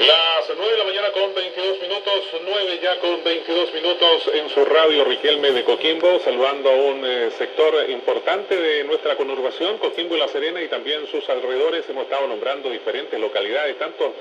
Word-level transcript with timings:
Las 0.00 0.50
9 0.56 0.72
de 0.72 0.78
la 0.78 0.84
mañana 0.84 1.12
con 1.12 1.34
22 1.34 1.78
minutos, 1.82 2.24
9 2.42 2.80
ya 2.82 2.98
con 3.00 3.22
22 3.22 3.74
minutos 3.74 4.30
en 4.32 4.48
su 4.48 4.64
radio 4.64 5.04
Riquelme 5.04 5.50
de 5.50 5.62
Coquimbo, 5.62 6.18
saludando 6.20 6.70
a 6.70 6.74
un 6.74 7.04
eh, 7.04 7.30
sector 7.36 7.90
importante 7.90 8.56
de 8.56 8.84
nuestra 8.84 9.14
conurbación, 9.16 9.76
Coquimbo 9.76 10.16
y 10.16 10.18
La 10.18 10.28
Serena 10.28 10.62
y 10.62 10.68
también 10.68 11.06
sus 11.06 11.28
alrededores. 11.28 11.84
Hemos 11.90 12.04
estado 12.04 12.26
nombrando 12.28 12.70
diferentes 12.70 13.20
localidades, 13.20 13.78
tantos 13.78 14.12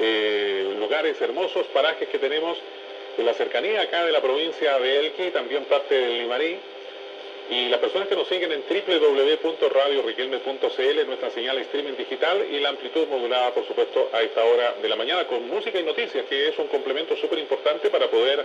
eh, 0.00 0.74
lugares 0.78 1.20
hermosos, 1.20 1.66
parajes 1.74 2.08
que 2.08 2.18
tenemos 2.18 2.56
en 3.18 3.26
la 3.26 3.34
cercanía 3.34 3.82
acá 3.82 4.06
de 4.06 4.12
la 4.12 4.22
provincia 4.22 4.78
de 4.78 5.00
Elqui, 5.00 5.30
también 5.30 5.66
parte 5.66 5.94
del 5.94 6.20
Limarí. 6.20 6.58
Y 7.50 7.68
las 7.68 7.80
personas 7.80 8.08
que 8.08 8.14
nos 8.14 8.28
siguen 8.28 8.52
en 8.52 8.62
www.radioriquelme.cl, 8.68 11.06
nuestra 11.06 11.30
señal 11.30 11.56
streaming 11.58 11.94
digital 11.96 12.46
y 12.50 12.60
la 12.60 12.68
amplitud 12.68 13.08
modulada, 13.08 13.54
por 13.54 13.66
supuesto, 13.66 14.10
a 14.12 14.20
esta 14.20 14.44
hora 14.44 14.74
de 14.82 14.88
la 14.88 14.96
mañana 14.96 15.26
con 15.26 15.48
música 15.48 15.80
y 15.80 15.82
noticias, 15.82 16.26
que 16.26 16.48
es 16.48 16.58
un 16.58 16.66
complemento 16.66 17.16
súper 17.16 17.38
importante 17.38 17.88
para 17.88 18.08
poder 18.08 18.44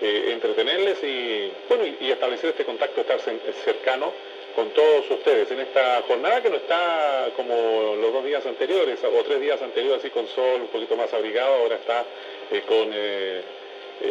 eh, 0.00 0.30
entretenerles 0.32 1.02
y, 1.02 1.50
bueno, 1.68 1.84
y, 2.00 2.12
establecer 2.12 2.50
este 2.50 2.64
contacto, 2.64 3.00
estar 3.00 3.18
cercano 3.64 4.12
con 4.54 4.70
todos 4.70 5.10
ustedes 5.10 5.50
en 5.50 5.58
esta 5.58 6.02
jornada 6.06 6.40
que 6.40 6.50
no 6.50 6.56
está 6.56 7.30
como 7.34 7.96
los 8.00 8.12
dos 8.12 8.24
días 8.24 8.46
anteriores 8.46 9.00
o 9.02 9.24
tres 9.24 9.40
días 9.40 9.60
anteriores, 9.60 9.98
así 9.98 10.10
con 10.10 10.28
sol, 10.28 10.60
un 10.60 10.68
poquito 10.68 10.94
más 10.94 11.12
abrigado, 11.12 11.54
ahora 11.54 11.74
está 11.74 12.04
eh, 12.52 12.62
con... 12.68 12.88
Eh, 12.92 13.42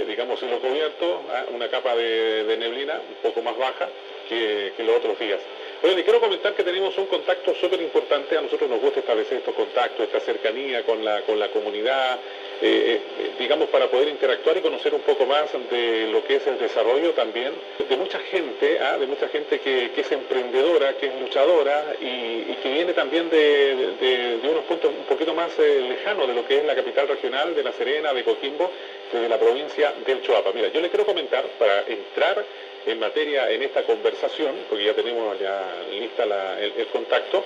digamos, 0.08 0.42
en 0.42 0.50
lo 0.50 0.60
cubierto, 0.60 1.22
¿ah? 1.30 1.46
una 1.54 1.70
capa 1.70 1.96
de, 1.96 2.56
neblina 2.58 2.96
un 2.96 3.16
poco 3.22 3.42
más 3.42 3.58
baja 3.58 3.90
que, 4.34 4.84
los 4.84 4.98
otros 4.98 5.20
días. 5.20 5.40
Bueno, 5.82 5.98
le 5.98 6.04
quiero 6.04 6.20
comentar 6.20 6.54
que 6.54 6.64
tenemos 6.64 6.98
un 6.98 7.08
contacto 7.08 7.54
súper 7.56 7.82
importante, 7.82 8.38
a 8.38 8.42
nosotros 8.42 8.70
nos 8.70 8.82
gusta 8.82 9.02
establecer 9.02 9.40
estos 9.40 9.54
contactos, 9.54 10.06
esta 10.06 10.20
cercanía 10.20 10.84
con 10.84 11.04
la, 11.04 11.22
con 11.22 11.38
la 11.40 11.50
comunidad, 11.50 12.20
eh, 12.62 13.02
eh, 13.20 13.32
digamos, 13.40 13.70
para 13.70 13.88
poder 13.88 14.08
interactuar 14.08 14.58
y 14.58 14.62
conocer 14.62 14.94
un 14.94 15.02
poco 15.02 15.26
más 15.26 15.52
de 15.72 16.08
lo 16.12 16.24
que 16.24 16.36
es 16.36 16.48
el 16.48 16.58
desarrollo 16.60 17.12
también 17.12 17.52
de 17.90 17.98
mucha 17.98 18.20
gente, 18.20 18.80
¿ah? 18.80 18.98
de 18.98 19.08
mucha 19.08 19.28
gente 19.28 19.60
que, 19.60 19.92
es 19.96 20.12
emprendedora, 20.12 20.94
que 20.98 21.08
es 21.08 21.20
luchadora 21.20 21.96
y, 22.00 22.54
que 22.62 22.72
viene 22.72 22.94
también 22.94 23.30
de, 23.30 24.40
unos 24.44 24.64
puntos 24.66 24.92
un 24.98 25.06
poquito 25.06 25.34
más 25.34 25.58
lejanos 25.58 26.28
de 26.28 26.34
lo 26.34 26.48
que 26.48 26.58
es 26.58 26.66
la 26.66 26.76
capital 26.76 27.08
regional 27.08 27.56
de 27.56 27.64
La 27.64 27.74
Serena, 27.74 28.14
de 28.14 28.24
Coquimbo, 28.24 28.72
desde 29.12 29.28
la 29.28 29.38
provincia 29.38 29.94
del 30.06 30.22
Choapa. 30.22 30.52
Mira, 30.54 30.70
yo 30.70 30.80
le 30.80 30.90
quiero 30.90 31.06
comentar 31.06 31.46
para 31.60 31.84
entrar 31.88 32.46
en 32.86 33.00
materia 33.00 33.50
en 33.50 33.64
esta 33.64 33.84
conversación, 33.84 34.56
porque 34.70 34.86
ya 34.86 34.94
tenemos 34.94 35.40
ya 35.40 35.62
lista 35.92 36.24
el, 36.60 36.88
contacto, 36.88 37.44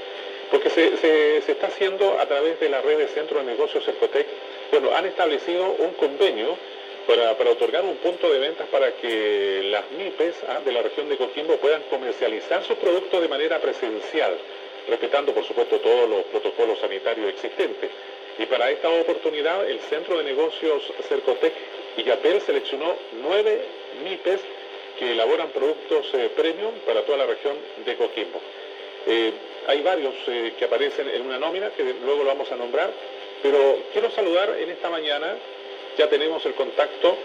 porque 0.52 0.70
se, 0.70 1.38
está 1.38 1.68
haciendo 1.68 2.20
a 2.20 2.26
través 2.26 2.60
de 2.60 2.70
la 2.70 2.82
red 2.82 2.98
de 2.98 3.08
Centro 3.08 3.40
de 3.40 3.46
Negocios 3.46 3.84
Cercotec, 3.84 4.28
bueno, 4.72 4.96
han 4.96 5.06
establecido 5.06 5.76
un 5.80 5.92
convenio 5.94 6.58
para, 7.08 7.32
otorgar 7.52 7.86
un 7.86 7.96
punto 7.98 8.30
de 8.32 8.40
ventas 8.40 8.68
para 8.68 8.92
que 8.94 9.62
las 9.72 9.90
MIPES 9.92 10.36
ah, 10.50 10.60
de 10.64 10.72
la 10.74 10.82
región 10.82 11.08
de 11.08 11.16
Coquimbo 11.16 11.56
puedan 11.58 11.84
comercializar 11.84 12.64
sus 12.64 12.78
productos 12.78 13.22
de 13.22 13.30
manera 13.30 13.60
presencial, 13.60 14.38
respetando 14.90 15.34
por 15.34 15.46
supuesto 15.46 15.80
todos 15.80 16.10
los 16.10 16.24
protocolos 16.26 16.80
sanitarios 16.80 17.30
existentes. 17.30 17.92
Y 18.38 18.46
para 18.46 18.70
esta 18.70 18.90
oportunidad, 18.90 19.68
el 19.70 19.80
Centro 19.80 20.18
de 20.18 20.26
Negocios 20.26 20.84
Cercotec 21.08 21.54
y 21.96 22.04
Yapel 22.04 22.42
seleccionó 22.42 22.96
nueve 23.24 23.62
MIPES 24.04 24.42
que 25.00 25.12
elaboran 25.14 25.50
productos 25.50 26.14
eh, 26.14 26.30
premium 26.36 26.74
para 26.86 27.04
toda 27.04 27.20
la 27.20 27.26
región 27.26 27.56
de 27.86 27.96
Coquimbo. 27.96 28.42
Eh, 29.06 29.32
hay 29.68 29.82
varios 29.82 30.14
eh, 30.28 30.54
que 30.58 30.66
aparecen 30.66 31.10
en 31.10 31.22
una 31.22 31.40
nómina, 31.40 31.70
que 31.70 31.84
luego 32.04 32.24
lo 32.24 32.30
vamos 32.30 32.52
a 32.52 32.56
nombrar, 32.56 32.92
pero 33.50 33.78
quiero 33.94 34.12
saludar 34.12 34.58
en 34.60 34.70
esta 34.72 34.90
mañana, 34.90 35.38
ya 35.98 36.10
tenemos 36.10 36.46
el 36.46 36.54
contacto, 36.54 37.16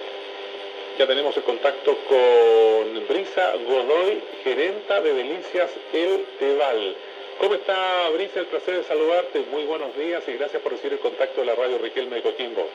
ya 0.97 1.05
tenemos 1.05 1.37
el 1.37 1.43
contacto 1.43 1.97
con 2.09 3.09
Brisa 3.09 3.55
Godoy, 3.67 4.23
gerenta 4.45 5.01
de 5.01 5.15
Delicias 5.15 5.71
El 5.93 6.25
Tebal. 6.39 6.97
¿Cómo 7.41 7.55
está, 7.55 8.09
Brisa? 8.11 8.39
El 8.39 8.47
placer 8.47 8.77
de 8.77 8.85
saludarte. 8.85 9.41
Muy 9.51 9.65
buenos 9.65 9.97
días 9.97 10.23
y 10.29 10.35
gracias 10.35 10.63
por 10.63 10.71
recibir 10.71 10.93
el 10.93 11.01
contacto 11.01 11.41
de 11.41 11.47
la 11.49 11.57
radio 11.57 11.79
Riquelme 11.79 12.17
de 12.17 12.23
Coquimbo. 12.23 12.69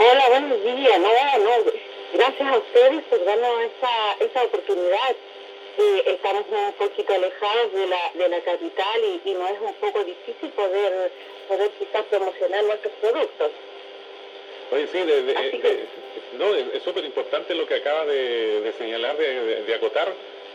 Hola, 0.00 0.24
buenos 0.30 0.60
días. 0.64 0.98
No, 0.98 1.08
no, 1.08 1.72
gracias 2.14 2.48
a 2.52 2.56
ustedes 2.56 3.04
por 3.04 3.24
darnos 3.24 3.50
esa, 4.18 4.42
oportunidad. 4.42 5.16
Eh, 5.78 6.02
estamos 6.06 6.44
un 6.50 6.72
poquito 6.72 7.14
alejados 7.14 7.72
de 7.72 7.86
la, 7.86 8.10
de 8.14 8.28
la 8.28 8.40
capital 8.40 9.20
y 9.24 9.30
no 9.30 9.46
es 9.46 9.60
un 9.60 9.74
poco 9.74 10.02
difícil 10.04 10.50
poder, 10.50 11.12
poder 11.52 11.70
quizás 11.78 12.04
promocionar 12.06 12.64
nuestros 12.64 12.94
productos. 12.94 13.50
Oye, 14.72 14.86
sí, 14.90 14.98
de, 15.02 15.86
no, 16.38 16.54
es 16.54 16.82
súper 16.82 17.04
importante 17.04 17.54
lo 17.54 17.66
que 17.66 17.74
acabas 17.74 18.06
de, 18.06 18.72
señalar, 18.78 19.16
de, 19.18 19.74
acotar, 19.74 20.08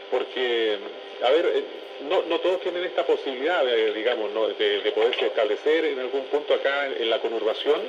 porque, 0.09 0.77
a 1.21 1.29
ver, 1.29 1.45
eh, 1.53 1.63
no, 2.09 2.23
no 2.23 2.39
todos 2.39 2.61
tienen 2.61 2.83
esta 2.83 3.05
posibilidad, 3.05 3.63
digamos, 3.93 4.31
de, 4.57 4.91
poderse 4.95 5.27
establecer 5.27 5.85
en 5.85 5.99
algún 5.99 6.23
punto 6.25 6.55
acá 6.55 6.87
en, 6.87 7.09
la 7.09 7.19
conurbación 7.19 7.79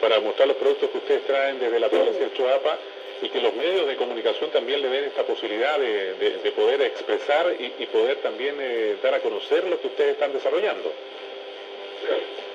para 0.00 0.20
mostrar 0.20 0.48
los 0.48 0.56
productos 0.56 0.90
que 0.90 0.98
ustedes 0.98 1.26
traen 1.26 1.58
desde 1.58 1.78
la 1.78 1.88
provincia 1.90 2.28
de 2.28 2.32
Choapa 2.32 2.78
y 3.20 3.28
que 3.28 3.40
los 3.40 3.54
medios 3.54 3.86
de 3.86 3.96
comunicación 3.96 4.50
también 4.50 4.80
le 4.80 4.88
den 4.88 5.04
esta 5.04 5.22
posibilidad 5.22 5.78
de, 5.78 6.52
poder 6.56 6.80
expresar 6.80 7.54
y, 7.58 7.86
poder 7.86 8.16
también 8.16 8.56
eh, 8.58 8.96
dar 9.02 9.14
a 9.14 9.20
conocer 9.20 9.64
lo 9.64 9.78
que 9.80 9.88
ustedes 9.88 10.12
están 10.12 10.32
desarrollando. 10.32 10.90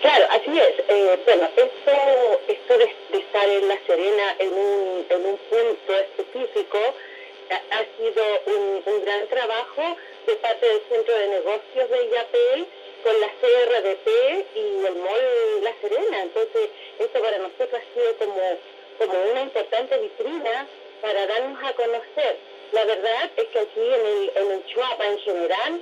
Claro, 0.01 0.27
así 0.29 0.57
es. 0.57 0.79
Eh, 0.87 1.19
bueno, 1.25 1.49
esto, 1.57 2.41
esto 2.47 2.77
de, 2.77 2.95
estar 3.19 3.49
en 3.49 3.67
La 3.67 3.77
Serena 3.85 4.35
en 4.39 4.53
un, 4.53 5.05
en 5.09 5.25
un 5.25 5.37
punto 5.37 5.93
específico 5.93 6.77
ha, 7.49 7.83
sido 7.97 8.23
un, 8.45 9.03
gran 9.03 9.27
trabajo 9.27 9.97
de 10.25 10.35
parte 10.35 10.67
del 10.67 10.81
Centro 10.89 11.13
de 11.15 11.27
Negocios 11.27 11.89
de 11.89 12.05
IAPEL 12.05 12.67
con 13.03 13.21
la 13.21 13.27
CRDP 13.27 14.07
y 14.55 14.85
el 14.85 14.95
MOL 14.95 15.63
La 15.63 15.73
Serena. 15.81 16.21
Entonces, 16.23 16.69
esto 16.99 17.19
para 17.21 17.37
nosotros 17.39 17.73
ha 17.73 17.93
sido 17.93 18.15
como, 18.19 18.57
como 18.99 19.31
una 19.31 19.41
importante 19.41 19.97
vitrina 19.97 20.67
para 21.01 21.27
darnos 21.27 21.63
a 21.63 21.73
conocer. 21.73 22.37
La 22.71 22.85
verdad 22.85 23.31
es 23.35 23.47
que 23.47 23.59
aquí 23.59 23.81
en 23.81 24.05
el, 24.05 24.31
en 24.35 24.51
el 24.51 24.65
Chuapa 24.65 25.07
en 25.07 25.19
general 25.19 25.81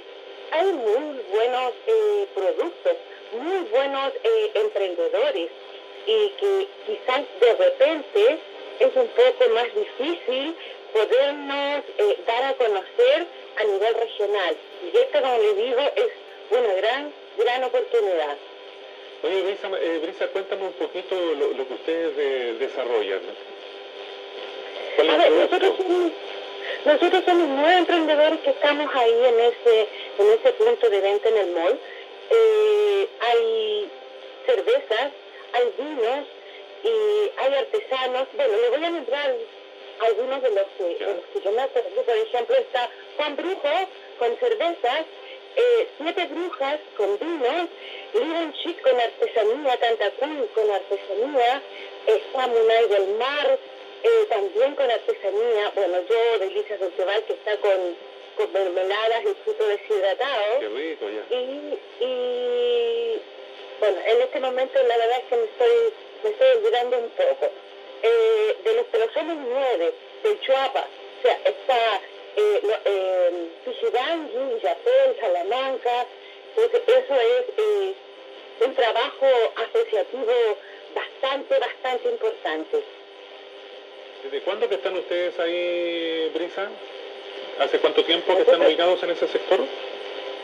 hay 0.51 0.65
muy 0.65 1.21
buenos 1.29 1.73
eh, 1.85 2.27
productos, 2.33 2.93
muy 3.33 3.59
buenos 3.71 4.13
eh, 4.23 4.51
emprendedores 4.55 5.49
y 6.05 6.29
que 6.39 6.67
quizás 6.85 7.21
de 7.39 7.53
repente 7.53 8.37
es 8.79 8.95
un 8.95 9.07
poco 9.07 9.49
más 9.53 9.67
difícil 9.75 10.55
podernos 10.93 11.83
eh, 11.97 12.17
dar 12.25 12.43
a 12.45 12.53
conocer 12.53 13.25
a 13.57 13.63
nivel 13.63 13.93
regional. 13.95 14.55
Y 14.83 14.97
esto, 14.97 15.21
como 15.21 15.37
le 15.37 15.53
digo, 15.53 15.79
es 15.95 16.11
una 16.51 16.73
gran, 16.73 17.13
gran 17.37 17.63
oportunidad. 17.63 18.37
Oye, 19.23 19.41
Brisa, 19.41 19.69
eh, 19.81 19.99
Brisa 20.01 20.27
cuéntame 20.27 20.65
un 20.65 20.73
poquito 20.73 21.15
lo, 21.15 21.67
que 21.67 21.73
ustedes 21.73 22.59
desarrollan. 22.59 23.21
a 24.97 25.17
ver, 25.17 25.31
nosotros 25.31 25.73
somos, 25.77 26.11
nosotros 26.85 27.23
somos 27.25 27.47
nueve 27.49 27.77
emprendedores 27.79 28.39
que 28.41 28.49
estamos 28.51 28.95
ahí 28.95 29.25
en 29.25 29.39
ese, 29.39 29.87
en 30.19 30.31
ese 30.39 30.53
punto 30.53 30.89
de 30.89 31.01
venta 31.01 31.29
en 31.29 31.37
el 31.37 31.47
mall. 31.47 31.79
Eh, 32.29 33.07
hay 33.19 33.91
cervezas, 34.45 35.11
hay 35.53 35.73
vinos 35.77 36.27
y 36.83 37.31
hay 37.37 37.53
artesanos. 37.53 38.27
Bueno, 38.33 38.57
le 38.57 38.69
voy 38.69 38.85
a 38.85 38.89
nombrar 38.89 39.35
algunos 39.99 40.41
de 40.41 40.49
los 40.51 40.65
que, 40.77 40.97
yo 41.43 41.51
me 41.51 41.61
acuerdo. 41.61 42.01
Por 42.03 42.15
ejemplo, 42.15 42.55
está 42.55 42.89
Juan 43.17 43.35
Brujo 43.35 43.89
con 44.19 44.37
cervezas, 44.37 45.05
eh, 45.55 45.87
Siete 45.97 46.25
Brujas 46.27 46.79
con 46.97 47.17
vinos, 47.17 47.69
Living 48.13 48.53
Chic 48.61 48.81
con 48.81 48.99
artesanía, 48.99 49.77
Tantacún 49.77 50.47
con 50.53 50.69
artesanía, 50.69 51.61
está 52.05 52.47
Munay 52.47 52.87
del 52.89 53.07
Mar 53.15 53.59
eh, 54.03 54.25
también 54.29 54.75
con 54.75 54.89
artesanía. 54.89 55.71
Bueno, 55.75 55.97
yo, 56.07 56.39
Delicias 56.39 56.79
del 56.79 56.93
Cebal, 56.93 57.23
que 57.23 57.33
está 57.33 57.57
con, 57.57 57.97
con 58.37 58.53
mermeladas 58.53 59.23
y 59.23 59.43
fruto 59.43 59.67
deshidratado. 59.67 60.59
Qué 60.59 60.69
rico, 60.69 61.05
ya. 61.09 61.35
Y, 61.35 61.79
y, 61.99 63.21
bueno, 63.79 63.97
en 64.05 64.21
este 64.21 64.39
momento 64.39 64.83
la 64.83 64.97
verdad 64.97 65.19
es 65.19 65.25
que 65.29 65.35
me 65.35 65.43
estoy, 65.43 65.93
me 66.23 66.29
estoy 66.29 66.47
olvidando 66.57 66.97
un 66.97 67.09
poco 67.09 67.51
eh, 68.03 68.55
de 68.63 68.73
los 68.99 69.13
somos 69.13 69.37
nueve, 69.49 69.93
del 70.23 70.39
Chuapa, 70.41 70.85
o 71.19 71.21
sea, 71.21 71.39
está 71.45 72.01
eh, 72.35 72.61
eh, 72.85 73.49
Yapel, 74.61 75.15
Salamanca, 75.19 76.05
entonces 76.55 76.81
eso 76.87 77.13
es 77.13 77.45
eh, 77.57 77.93
un 78.65 78.75
trabajo 78.75 79.27
asociativo 79.55 80.57
bastante, 80.95 81.59
bastante 81.59 82.09
importante. 82.09 82.83
¿Desde 84.23 84.41
cuándo 84.41 84.67
que 84.67 84.75
están 84.75 84.97
ustedes 84.97 85.39
ahí, 85.39 86.31
Brisa? 86.33 86.69
¿Hace 87.59 87.79
cuánto 87.79 88.03
tiempo 88.03 88.35
que 88.35 88.43
están 88.43 88.61
ubicados 88.61 89.01
en 89.01 89.09
ese 89.09 89.27
sector? 89.27 89.59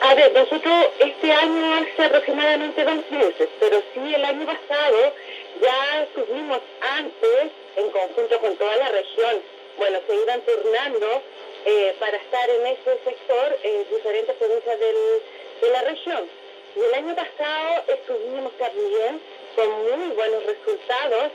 A 0.02 0.16
ver, 0.16 0.34
nosotros 0.34 0.86
este 1.00 1.32
año 1.32 1.76
hace 1.76 2.04
aproximadamente 2.06 2.84
dos 2.84 3.12
meses, 3.12 3.50
pero 3.60 3.82
sí 3.94 4.16
el 4.16 4.26
año 4.26 4.46
pasado 4.46 5.14
Ya 5.62 6.08
tuvimos 6.16 6.60
antes, 6.82 7.52
en 7.76 7.90
conjunto 7.92 8.40
con 8.40 8.56
toda 8.58 8.76
la 8.78 8.90
región, 8.90 9.42
bueno, 9.78 10.00
se 10.08 10.16
iban 10.16 10.42
turnando 10.42 11.22
eh, 11.66 11.96
para 12.00 12.18
estar 12.18 12.50
en 12.50 12.68
ese 12.68 12.98
sector 13.06 13.58
en 13.64 13.90
diferentes 13.90 14.36
provincias 14.36 14.80
de 14.80 15.70
la 15.72 15.82
región. 15.84 16.28
Y 16.76 16.80
el 16.80 16.94
año 16.96 17.16
pasado 17.16 17.84
estuvimos 17.88 18.52
también 18.58 19.22
con 19.56 19.70
muy 19.70 20.16
buenos 20.16 20.44
resultados. 20.46 21.32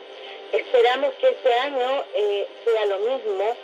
Esperamos 0.53 1.15
que 1.21 1.29
este 1.29 1.55
año 1.55 2.05
eh, 2.15 2.47
sea 2.65 2.87
lo 2.87 2.99
mismo. 2.99 3.57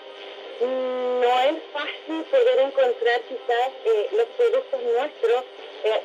Poder 2.34 2.58
encontrar 2.58 3.20
quizás 3.28 3.70
eh, 3.84 4.08
los 4.12 4.26
productos 4.36 4.82
nuestros, 4.82 5.44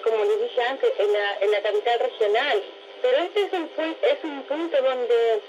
como 0.03 0.25
les 0.25 0.41
dije 0.41 0.61
antes, 0.61 0.91
en 0.99 1.13
la, 1.13 1.37
en 1.41 1.51
la 1.51 1.61
capital 1.61 1.99
regional. 1.99 2.63
Pero 3.01 3.17
este 3.17 3.41
es 3.43 3.53
un, 3.53 3.69
es 4.01 4.23
un 4.23 4.43
punto 4.43 4.77
donde, 4.81 5.39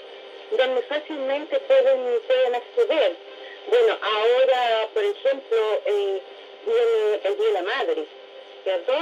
donde 0.57 0.81
fácilmente 0.83 1.59
pueden, 1.59 2.19
pueden 2.27 2.55
acceder 2.55 3.15
bueno, 3.67 3.95
ahora, 4.01 4.89
por 4.93 5.03
ejemplo, 5.03 5.57
eh, 5.85 6.21
viene 6.65 7.19
el 7.23 7.37
Día 7.37 7.47
de 7.47 7.53
la 7.53 7.61
Madre, 7.61 8.05
¿cierto? 8.63 8.93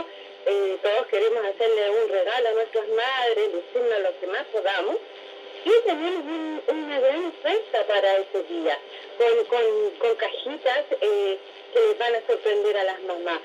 Eh, 0.45 0.77
todos 0.81 1.07
queremos 1.07 1.45
hacerle 1.45 1.89
un 1.89 2.09
regalo 2.09 2.49
a 2.49 2.51
nuestras 2.51 2.87
madres, 2.89 3.53
decirnos 3.53 3.99
lo 4.01 4.19
que 4.19 4.27
más 4.27 4.45
podamos. 4.47 4.97
Y 5.65 5.71
tenemos 5.85 6.63
una 6.67 6.99
gran 6.99 7.25
oferta 7.25 7.83
para 7.85 8.17
ese 8.17 8.43
día, 8.43 8.77
con, 9.49 10.15
cajitas 10.15 10.85
eh, 11.01 11.37
que 11.73 11.79
les 11.79 11.97
van 11.97 12.15
a 12.15 12.27
sorprender 12.27 12.77
a 12.77 12.83
las 12.83 13.01
mamás. 13.03 13.39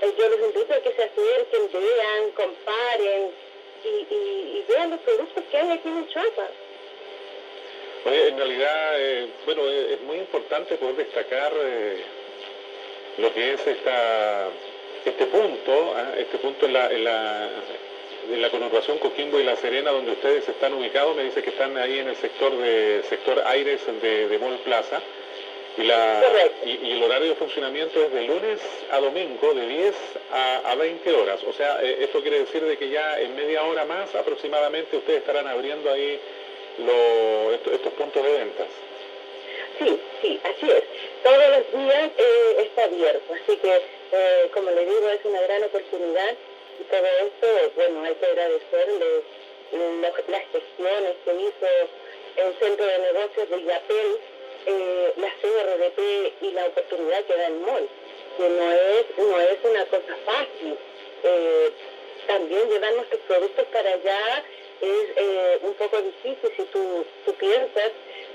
yo 0.00 0.28
los 0.28 0.40
invito 0.40 0.74
a 0.74 0.80
que 0.80 0.92
se 0.92 1.02
acerquen, 1.02 1.70
vean, 1.72 2.30
comparen 2.32 3.30
y, 3.84 4.64
vean 4.68 4.90
los 4.90 5.00
productos 5.00 5.44
que 5.50 5.56
hay 5.56 5.70
aquí 5.70 5.88
en 5.88 6.08
Chuapa 6.08 6.48
en 8.04 8.36
realidad, 8.36 8.92
eh, 8.96 9.28
bueno, 9.44 9.62
eh, 9.68 9.94
es 9.94 10.00
muy 10.02 10.18
importante 10.18 10.76
poder 10.76 10.96
destacar 10.96 11.52
eh, 11.56 12.02
lo 13.18 13.32
que 13.34 13.54
es 13.54 13.66
esta, 13.66 14.48
este 15.04 15.26
punto, 15.26 15.94
¿ah? 15.96 16.14
este 16.16 16.38
punto 16.38 16.66
en 16.66 16.72
la, 16.72 16.90
en 16.90 17.04
la, 17.04 17.50
en 18.30 18.42
la 18.42 18.50
conurbación 18.50 18.98
Coquimbo 18.98 19.40
y 19.40 19.44
La 19.44 19.56
Serena, 19.56 19.90
donde 19.90 20.12
ustedes 20.12 20.48
están 20.48 20.74
ubicados, 20.74 21.16
me 21.16 21.24
dice 21.24 21.42
que 21.42 21.50
están 21.50 21.76
ahí 21.76 21.98
en 21.98 22.08
el 22.08 22.16
sector 22.16 22.56
de 22.56 23.02
sector 23.08 23.42
Aires 23.46 23.80
de, 24.00 24.28
de 24.28 24.38
Mall 24.38 24.58
Plaza. 24.60 25.00
Y, 25.78 25.84
la, 25.84 26.22
y, 26.64 26.90
el 26.92 27.02
horario 27.04 27.28
de 27.28 27.34
funcionamiento 27.36 28.02
es 28.02 28.12
de 28.12 28.22
lunes 28.22 28.60
a 28.90 28.98
domingo 28.98 29.54
de 29.54 29.66
10 29.66 29.94
a, 30.32 30.72
a 30.72 30.74
20 30.74 31.12
horas. 31.14 31.40
O 31.44 31.52
sea, 31.52 31.80
esto 31.82 32.20
quiere 32.20 32.40
decir 32.40 32.64
de 32.64 32.76
que 32.76 32.88
ya 32.88 33.20
en 33.20 33.36
media 33.36 33.62
hora 33.62 33.84
más 33.84 34.12
aproximadamente 34.14 34.96
ustedes 34.96 35.20
estarán 35.20 35.46
abriendo 35.46 35.90
ahí 35.90 36.18
lo, 36.78 37.52
estos, 37.52 37.92
puntos 37.92 38.22
de 38.22 38.32
ventas. 38.32 38.66
Sí, 39.78 40.00
sí, 40.20 40.40
así 40.42 40.70
es. 40.70 40.82
Todos 41.22 41.48
los 41.48 41.84
días 41.84 42.10
eh, 42.18 42.56
está 42.58 42.84
abierto, 42.84 43.32
así 43.32 43.56
que, 43.56 43.76
eh, 44.12 44.50
como 44.52 44.70
le 44.70 44.84
digo, 44.84 45.08
es 45.10 45.24
una 45.24 45.40
gran 45.42 45.62
oportunidad 45.62 46.34
y 46.80 46.84
todo 46.84 47.06
esto, 47.24 47.72
bueno, 47.76 48.04
hay 48.04 48.14
que 48.14 48.26
agradecerle 48.26 49.22
las 50.28 50.42
gestiones 50.52 51.14
que 51.24 51.34
hizo 51.34 51.66
el 52.36 52.54
Centro 52.60 52.86
de 52.86 52.98
Negocios 52.98 53.50
de 53.50 53.60
IAPEL, 53.60 54.18
eh, 54.68 55.12
la 55.16 55.30
CRDP 55.40 56.42
y 56.42 56.52
la 56.52 56.66
oportunidad 56.66 57.24
que 57.24 57.36
da 57.36 57.46
el 57.46 57.54
MOL, 57.54 57.88
que 58.36 58.48
no 58.48 58.72
es, 58.72 59.06
no 59.18 59.40
es 59.40 59.58
una 59.64 59.84
cosa 59.86 60.16
fácil. 60.24 60.76
también 62.26 62.68
llevar 62.68 62.92
nuestros 62.92 63.20
productos 63.22 63.66
para 63.72 63.90
allá 63.90 64.44
es 64.80 65.06
eh, 65.16 65.58
un 65.62 65.74
poco 65.74 66.00
difícil 66.00 66.50
si 66.56 66.62
tú, 66.64 67.04
piensas 67.38 67.92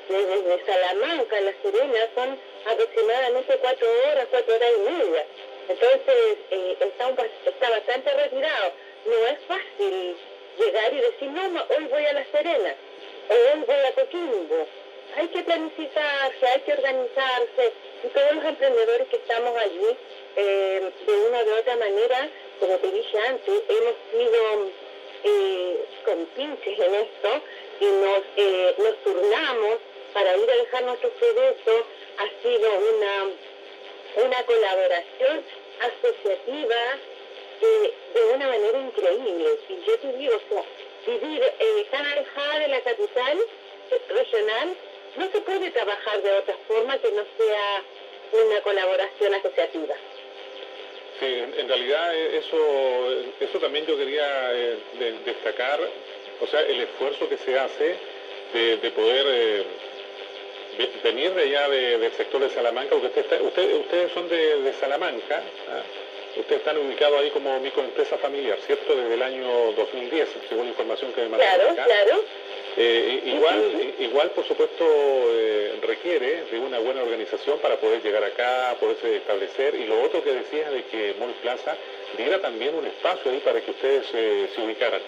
desde 0.09 0.65
Salamanca 0.65 1.37
a 1.37 1.41
La 1.41 1.53
Serena 1.61 2.09
son 2.13 2.37
aproximadamente 2.65 3.57
cuatro 3.61 3.87
horas, 4.05 4.27
cuatro 4.29 4.55
horas 4.55 4.69
y 4.77 4.81
media. 4.81 5.25
Entonces 5.69 6.37
eh, 6.51 6.77
está, 6.79 7.09
está 7.45 7.69
bastante 7.69 8.13
retirado. 8.13 8.71
No 9.05 9.27
es 9.27 9.39
fácil 9.47 10.15
llegar 10.57 10.93
y 10.93 10.97
decir, 10.97 11.29
no, 11.29 11.65
hoy 11.69 11.83
voy 11.85 12.05
a 12.05 12.13
La 12.13 12.25
Serena, 12.25 12.75
o 13.29 13.33
hoy 13.33 13.63
voy 13.65 13.75
a 13.75 13.91
Coquimbo. 13.93 14.67
Hay 15.15 15.27
que 15.27 15.43
planificarse, 15.43 16.47
hay 16.47 16.61
que 16.61 16.73
organizarse. 16.73 17.73
Y 18.03 18.07
todos 18.07 18.35
los 18.35 18.45
emprendedores 18.45 19.07
que 19.07 19.15
estamos 19.17 19.55
allí, 19.57 19.97
eh, 20.35 20.91
de 21.05 21.13
una 21.13 21.43
u 21.43 21.59
otra 21.59 21.75
manera, 21.77 22.29
como 22.59 22.75
te 22.77 22.91
dije 22.91 23.19
antes, 23.19 23.61
hemos 23.69 23.93
sido 24.11 24.71
eh, 25.23 25.85
con 26.05 26.25
pinches 26.35 26.79
en 26.79 26.95
esto 26.95 27.41
y 27.79 27.85
nos, 27.85 28.23
eh, 28.37 28.75
nos 28.77 28.97
turnamos 29.03 29.77
para 30.13 30.35
ir 30.37 30.49
a 30.49 30.55
dejar 30.55 30.83
nuestros 30.83 31.13
productos. 31.13 31.85
Ha 32.17 32.41
sido 32.41 32.69
una, 32.95 34.25
una 34.25 34.43
colaboración 34.43 35.43
asociativa 35.79 36.75
de 38.13 38.33
una 38.35 38.47
manera 38.47 38.79
increíble. 38.79 39.59
Y 39.69 39.85
yo 39.85 39.99
te 39.99 40.13
digo, 40.17 40.39
vivir 41.05 41.43
eh, 41.43 41.87
tan 41.91 42.05
alejada 42.05 42.59
de 42.59 42.67
la 42.67 42.81
capital 42.81 43.37
regional, 44.09 44.75
no 45.17 45.31
se 45.31 45.41
puede 45.41 45.71
trabajar 45.71 46.21
de 46.21 46.31
otra 46.31 46.55
forma 46.67 46.97
que 46.97 47.11
no 47.11 47.23
sea 47.37 47.83
una 48.33 48.61
colaboración 48.61 49.33
asociativa. 49.35 49.95
Sí, 51.19 51.25
en, 51.57 51.67
realidad 51.67 52.15
eh, 52.15 52.37
eso, 52.37 53.23
eso 53.39 53.59
también 53.59 53.85
yo 53.85 53.95
quería 53.95 54.51
eh, 54.53 54.77
destacar, 55.25 55.79
o 56.41 56.47
sea, 56.47 56.61
el 56.61 56.81
esfuerzo 56.81 57.29
que 57.29 57.37
se 57.37 57.57
hace 57.57 57.95
de, 58.53 58.91
poder 58.91 59.25
eh, 59.29 59.63
venir 61.03 61.33
de 61.33 61.43
allá 61.43 61.69
del 61.69 62.11
sector 62.13 62.41
de 62.41 62.49
Salamanca, 62.49 62.95
porque 62.95 63.19
usted 63.19 63.41
ustedes 63.41 64.11
son 64.11 64.27
de, 64.27 64.73
Salamanca, 64.79 65.43
¿ah? 65.69 65.83
Ustedes 66.37 66.59
están 66.61 66.77
ubicados 66.77 67.19
ahí 67.19 67.29
como 67.31 67.59
microempresa 67.59 68.17
familiar, 68.17 68.57
¿cierto? 68.65 68.95
Desde 68.95 69.13
el 69.13 69.21
año 69.21 69.71
2010, 69.73 70.29
según 70.49 70.65
la 70.65 70.69
información 70.71 71.11
que 71.13 71.21
me 71.21 71.29
mandaron 71.29 71.55
Claro, 71.57 71.71
acá. 71.71 71.85
claro. 71.85 72.23
Eh, 72.75 73.21
igual, 73.25 73.93
igual, 73.99 74.31
por 74.31 74.45
supuesto, 74.45 74.83
eh, 74.83 75.75
requiere 75.83 76.45
de 76.51 76.59
una 76.59 76.79
buena 76.79 77.03
organización 77.03 77.59
para 77.59 77.77
poder 77.77 78.01
llegar 78.01 78.23
acá, 78.23 78.75
poderse 78.79 79.17
establecer. 79.17 79.75
Y 79.75 79.85
lo 79.85 80.01
otro 80.01 80.23
que 80.23 80.33
decías 80.33 80.71
de 80.71 80.83
que 80.85 81.13
Mall 81.19 81.33
Plaza 81.41 81.75
diera 82.17 82.39
también 82.41 82.73
un 82.73 82.85
espacio 82.85 83.31
ahí 83.31 83.39
para 83.45 83.61
que 83.61 83.71
ustedes 83.71 84.07
eh, 84.13 84.47
se 84.55 84.61
ubicaran. 84.61 85.01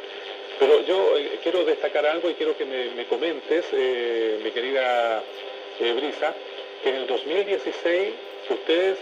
Pero 0.60 0.82
yo 0.86 1.16
quiero 1.42 1.66
destacar 1.66 2.06
algo 2.06 2.30
y 2.30 2.36
quiero 2.36 2.56
que 2.56 2.66
me, 2.66 3.06
comentes, 3.08 3.66
mi 3.74 4.52
querida 4.52 5.22
Brisa, 5.80 6.34
que 6.82 6.90
en 6.90 6.96
el 6.96 7.08
2016 7.08 8.14
ustedes 8.50 8.98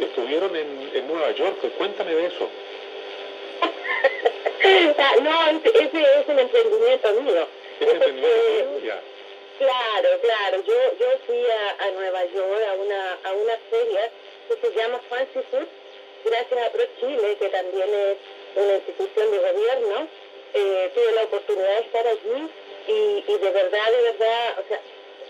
estuvieron 0.00 0.54
en, 0.56 1.06
Nueva 1.08 1.30
York. 1.32 1.58
Cuéntame 1.76 2.14
de 2.14 2.26
eso. 2.26 2.48
no, 5.22 5.60
ese 5.64 6.20
es 6.20 6.28
un 6.28 6.38
emprendimiento 6.38 7.12
mío. 7.20 7.46
Claro, 9.58 10.08
claro. 10.22 10.62
Yo, 10.64 10.74
yo 11.00 11.06
fui 11.26 11.44
a, 11.78 11.90
Nueva 11.90 12.24
York 12.26 12.62
a 12.68 12.74
una, 12.74 13.18
a 13.24 13.32
una 13.32 13.56
feria 13.70 14.10
que 14.48 14.56
se 14.56 14.74
llama 14.74 15.00
Fancy 15.08 15.40
Food, 15.50 15.66
gracias 16.24 16.66
a 16.66 16.70
ProChile, 16.70 17.36
que 17.36 17.48
también 17.48 17.88
es 17.94 18.16
una 18.54 18.74
institución 18.74 19.30
de 19.32 19.38
gobierno. 19.38 20.08
Eh, 20.54 20.90
tuve 20.94 21.12
la 21.12 21.22
oportunidad 21.24 21.74
de 21.74 21.80
estar 21.80 22.06
allí 22.06 22.48
y, 22.86 23.24
y 23.26 23.38
de 23.38 23.50
verdad, 23.50 23.90
de 23.90 24.02
verdad, 24.02 24.58
o 24.58 24.68
sea, 24.68 24.80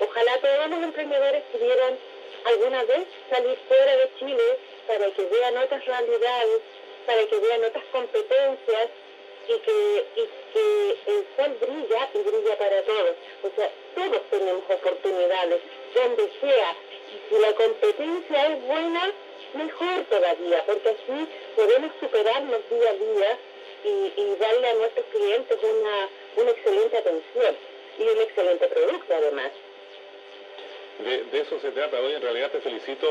ojalá 0.01 0.39
todos 0.39 0.71
los 0.71 0.83
emprendedores 0.83 1.43
pudieran 1.51 1.99
alguna 2.45 2.85
vez 2.85 3.07
salir 3.31 3.59
fuera 3.69 3.97
de 3.97 4.11
Chile 4.19 4.59
para 4.87 5.11
que 5.11 5.23
vean 5.23 5.57
otras 5.59 5.85
realidades, 5.85 6.61
para 7.07 7.27
que 7.27 7.37
vean 7.39 7.65
otras 7.65 7.85
competencias 7.93 8.89
y 9.49 9.59
que, 9.61 10.05
y 10.17 10.29
que 10.53 10.91
el 11.07 11.27
sol 11.37 11.57
brilla 11.61 12.09
y 12.15 12.19
brilla 12.19 12.59
para 12.59 12.83
todos. 12.83 13.17
O 13.43 13.51
sea, 13.57 13.71
todos 13.95 14.23
tenemos 14.31 14.63
oportunidades, 14.69 15.61
donde 15.95 16.31
sea. 16.41 16.77
Y 17.09 17.29
si 17.29 17.41
la 17.41 17.55
competencia 17.55 18.47
es 18.47 18.63
buena, 18.67 19.13
mejor 19.55 20.05
todavía, 20.11 20.63
porque 20.67 20.89
así 20.91 21.29
podemos 21.57 21.93
superarnos 22.01 22.61
día 22.71 22.91
a 22.91 22.93
día 22.93 23.39
y, 23.85 24.37
darle 24.39 24.69
a 24.69 24.75
nuestros 24.75 25.07
clientes 25.07 25.59
una, 25.63 26.09
una 26.37 26.51
excelente 26.51 26.97
atención 26.99 27.57
y 27.99 28.03
un 28.03 28.21
excelente 28.21 28.69
producto 28.69 29.15
además. 29.15 29.51
De, 30.99 31.41
eso 31.41 31.61
se 31.61 31.71
trata. 31.71 32.01
Hoy 32.01 32.15
en 32.15 32.23
realidad 32.23 32.51
te 32.51 32.61
felicito, 32.61 33.07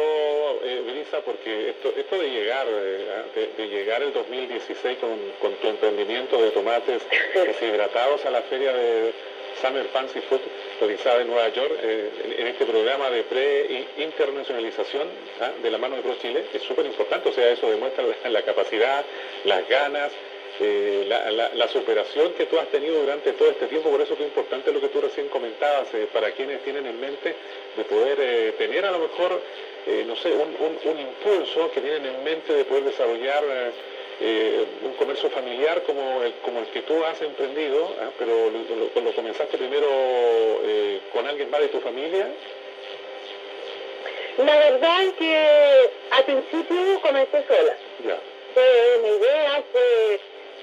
eh, 0.63 0.82
Brisa, 0.86 1.22
porque 1.22 1.70
esto, 1.70 1.94
esto 1.96 2.20
de 2.20 2.29
llegar, 2.29 2.67
eh, 2.70 3.50
de, 3.58 3.67
llegar 3.70 4.03
el 4.03 4.12
2016 4.12 4.98
con, 5.00 5.56
tu 5.56 5.67
emprendimiento 5.67 6.41
de 6.41 6.51
tomates 6.51 7.01
deshidratados 7.34 8.25
a 8.25 8.32
la 8.32 8.41
feria 8.41 8.74
de 8.74 9.13
Summer 9.62 9.86
Fancy 9.88 10.20
Food 10.22 10.41
realizada 10.82 11.22
en 11.22 11.27
Nueva 11.27 11.48
York, 11.50 11.74
eh, 11.82 12.36
en, 12.39 12.48
este 12.48 12.65
programa 12.65 13.10
de 13.10 13.24
pre-internacionalización 13.24 15.08
¿ah? 15.41 15.51
de 15.62 15.72
la 15.72 15.77
mano 15.77 15.96
de 15.96 16.01
Pro 16.01 16.15
Chile, 16.22 16.46
es 16.53 16.62
súper 16.63 16.86
importante. 16.86 17.29
O 17.29 17.32
sea, 17.32 17.50
eso 17.50 17.70
demuestra 17.70 18.03
la, 18.29 18.41
capacidad, 18.41 19.06
las 19.46 19.67
ganas 19.70 20.12
eh, 20.60 21.06
la, 21.54 21.68
superación 21.68 22.34
que 22.34 22.48
tú 22.48 22.58
has 22.58 22.68
tenido 22.70 23.02
durante 23.02 23.34
todo 23.34 23.50
este 23.50 23.68
tiempo, 23.68 23.92
por 23.92 24.02
eso 24.02 24.16
es 24.16 24.22
importante 24.22 24.72
lo 24.72 24.82
que 24.82 24.88
tú 24.88 25.02
recién 25.02 25.28
comentabas, 25.28 25.94
eh, 25.94 26.08
para 26.12 26.32
quienes 26.32 26.64
tienen 26.64 26.86
en 26.88 27.00
mente 27.00 27.36
de 27.76 27.84
poder 27.84 28.18
eh, 28.20 28.54
tener 28.58 28.86
a 28.86 28.92
lo 28.92 29.00
mejor, 29.00 29.40
no 30.06 30.16
sé, 30.18 30.34
un, 30.34 31.00
impulso 31.00 31.72
que 31.72 31.80
tienen 31.80 32.06
en 32.06 32.24
mente 32.24 32.54
de 32.54 32.66
poder 32.66 32.84
desarrollar 32.86 33.44
un 34.84 34.94
comercio 34.94 35.30
familiar 35.30 35.84
como 35.84 36.24
el, 36.24 36.34
como 36.44 36.60
el 36.60 36.66
que 36.68 36.82
tú 36.82 37.06
has 37.06 37.22
emprendido, 37.22 37.94
¿ah? 38.02 38.10
pero 38.18 38.50
lo, 38.50 39.12
comenzaste 39.14 39.58
primero 39.58 39.88
con 41.14 41.26
alguien 41.26 41.50
más 41.52 41.62
de 41.62 41.68
tu 41.70 41.80
familia. 41.80 42.28
La 44.38 44.58
verdad 44.58 45.04
es 45.04 45.14
que 45.14 45.90
al 46.12 46.24
principio 46.26 47.02
comencé 47.02 47.46
sola. 47.48 47.78
Ya. 48.06 48.20
Fue 48.54 49.00
una 49.00 49.08
idea, 49.08 49.64
fue 49.72 50.20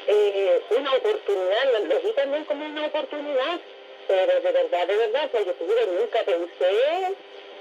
eh, 0.07 0.63
una 0.71 0.93
oportunidad, 0.95 1.73
lo, 1.89 2.01
vi 2.01 2.13
también 2.13 2.45
como 2.45 2.65
una 2.65 2.87
oportunidad, 2.87 3.61
pero 4.07 4.41
de 4.41 4.53
verdad, 4.53 4.87
de 4.87 4.97
verdad, 4.97 5.25
o 5.27 5.31
sea, 5.31 5.43
yo 5.45 5.87
nunca 5.99 6.23
pensé, 6.25 7.15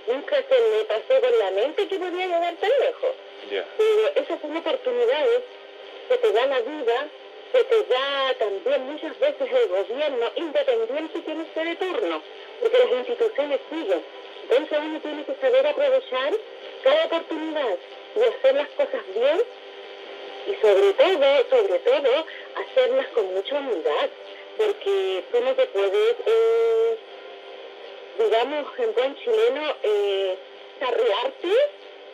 nunca 0.08 0.36
se 0.36 0.62
me 0.62 0.84
pasó 0.86 1.22
por 1.22 1.38
la 1.38 1.52
mente 1.52 1.88
que 1.88 2.00
podía 2.00 2.26
llegar 2.26 2.56
tan 2.56 2.72
lejos. 2.80 3.16
Pero 3.50 4.08
esas 4.16 4.42
son 4.42 4.58
oportunidades 4.58 5.42
que 6.10 6.18
te 6.18 6.32
da 6.32 6.46
la 6.48 6.60
vida, 6.60 7.08
que 7.52 7.64
te 7.64 7.84
da 7.84 8.34
también 8.40 8.82
muchas 8.92 9.20
veces 9.20 9.52
el 9.52 9.68
gobierno, 9.70 10.32
independiente 10.36 11.22
que 11.22 11.36
no 11.36 11.44
esté 11.44 11.66
de 11.66 11.76
turno, 11.76 12.22
porque 12.60 12.80
las 12.80 12.92
instituciones 12.92 13.60
siguen. 13.70 14.04
Entonces 14.50 14.80
uno 14.82 15.00
tiene 15.00 15.24
que 15.24 15.36
saber 15.36 15.68
aprovechar 15.68 16.34
cada 16.84 17.06
oportunidad 17.06 17.78
y 18.16 18.24
hacer 18.24 18.56
las 18.56 18.68
cosas 18.70 19.02
bien 19.16 19.42
y 20.46 20.56
sobre 20.62 20.94
todo, 20.94 21.50
sobre 21.50 21.80
todo, 21.80 22.26
hacerlas 22.56 23.08
con 23.08 23.34
mucha 23.34 23.56
humildad, 23.58 24.10
porque 24.58 25.24
tú 25.32 25.42
no 25.42 25.54
te 25.54 25.66
puedes, 25.68 26.16
eh, 26.26 26.98
digamos, 28.20 28.80
en 28.80 28.94
buen 28.94 29.16
chileno, 29.16 29.76
eh, 29.84 30.38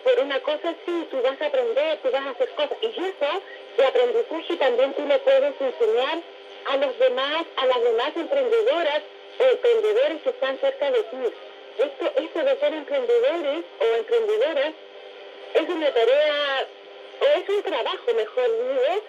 por 0.04 0.20
una 0.20 0.40
cosa 0.42 0.70
así, 0.70 1.08
tú 1.12 1.22
vas 1.22 1.42
a 1.42 1.46
aprender, 1.46 1.98
tú 2.02 2.10
vas 2.12 2.26
a 2.26 2.30
hacer 2.30 2.50
cosas, 2.50 2.78
y 2.82 2.88
eso, 2.88 3.42
de 3.78 3.86
aprendizaje 3.86 4.56
también 4.58 4.94
tú 4.94 5.06
le 5.06 5.20
puedes 5.20 5.54
enseñar 5.60 6.20
a 6.66 6.78
los 6.78 7.00
demás, 7.00 7.46
a 7.58 7.66
las 7.66 7.82
demás 7.84 8.12
emprendedoras 8.16 9.02
o 9.40 9.44
emprendedores 9.44 10.22
que 10.22 10.30
están 10.30 10.58
cerca 10.60 10.92
de 10.92 11.04
ti. 11.04 11.18
Esto, 11.80 12.12
esto 12.22 12.44
de 12.44 12.60
ser 12.60 12.74
emprendedores 12.74 13.66
o 13.80 13.96
emprendedoras 13.96 14.74
es 15.54 15.70
una 15.70 15.94
tarea 15.94 16.68
o 17.22 17.40
es 17.40 17.50
un 17.50 17.64
trabajo, 17.64 18.14
mejor 18.16 18.46
digo, 18.46 19.02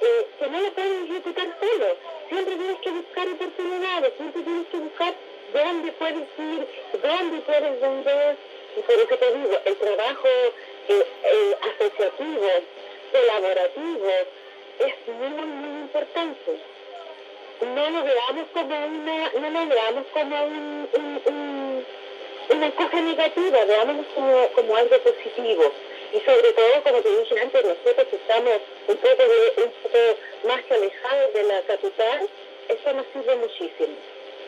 eh, 0.00 0.26
que 0.38 0.46
no 0.46 0.60
lo 0.60 0.72
puedes 0.72 1.10
ejecutar 1.10 1.46
solo. 1.60 1.96
Siempre 2.28 2.56
tienes 2.56 2.78
que 2.80 2.90
buscar 2.90 3.28
oportunidades, 3.28 4.12
siempre 4.16 4.42
tienes 4.42 4.66
que 4.68 4.76
buscar 4.76 5.14
dónde 5.52 5.92
puedes 5.92 6.28
ir, 6.38 6.66
dónde 7.02 7.40
puedes 7.40 7.80
vender. 7.80 8.36
Y 8.76 8.80
por 8.80 8.94
eso 8.94 9.16
te 9.16 9.34
digo, 9.34 9.60
el 9.64 9.76
trabajo 9.76 10.28
eh, 10.88 11.06
eh, 11.24 11.56
asociativo, 11.60 12.48
colaborativo, 13.12 14.12
es 14.78 15.14
muy, 15.14 15.28
muy 15.28 15.80
importante. 15.82 16.60
No 17.60 17.90
lo 17.90 18.04
veamos 18.04 18.46
como 18.52 18.86
una, 18.86 19.30
no 19.32 19.50
lo 19.50 19.66
veamos 19.66 20.06
como 20.12 20.44
un, 20.44 20.88
un, 21.26 21.86
una 22.50 22.70
cosa 22.70 23.00
negativa, 23.00 23.64
veámoslo 23.64 24.04
como, 24.14 24.48
como 24.54 24.76
algo 24.76 24.98
positivo 24.98 25.72
y 26.12 26.20
sobre 26.20 26.52
todo, 26.52 26.82
como 26.84 27.00
te 27.02 27.20
dije 27.20 27.40
antes, 27.40 27.64
nosotros 27.64 28.06
estamos 28.12 28.54
un 28.86 28.96
poco, 28.96 29.22
un 29.56 29.72
poco 29.82 29.98
más 30.44 30.60
alejados 30.70 31.34
de 31.34 31.42
la 31.44 31.62
capital, 31.62 32.28
eso 32.68 32.92
nos 32.94 33.06
sirve 33.12 33.36
muchísimo, 33.36 33.96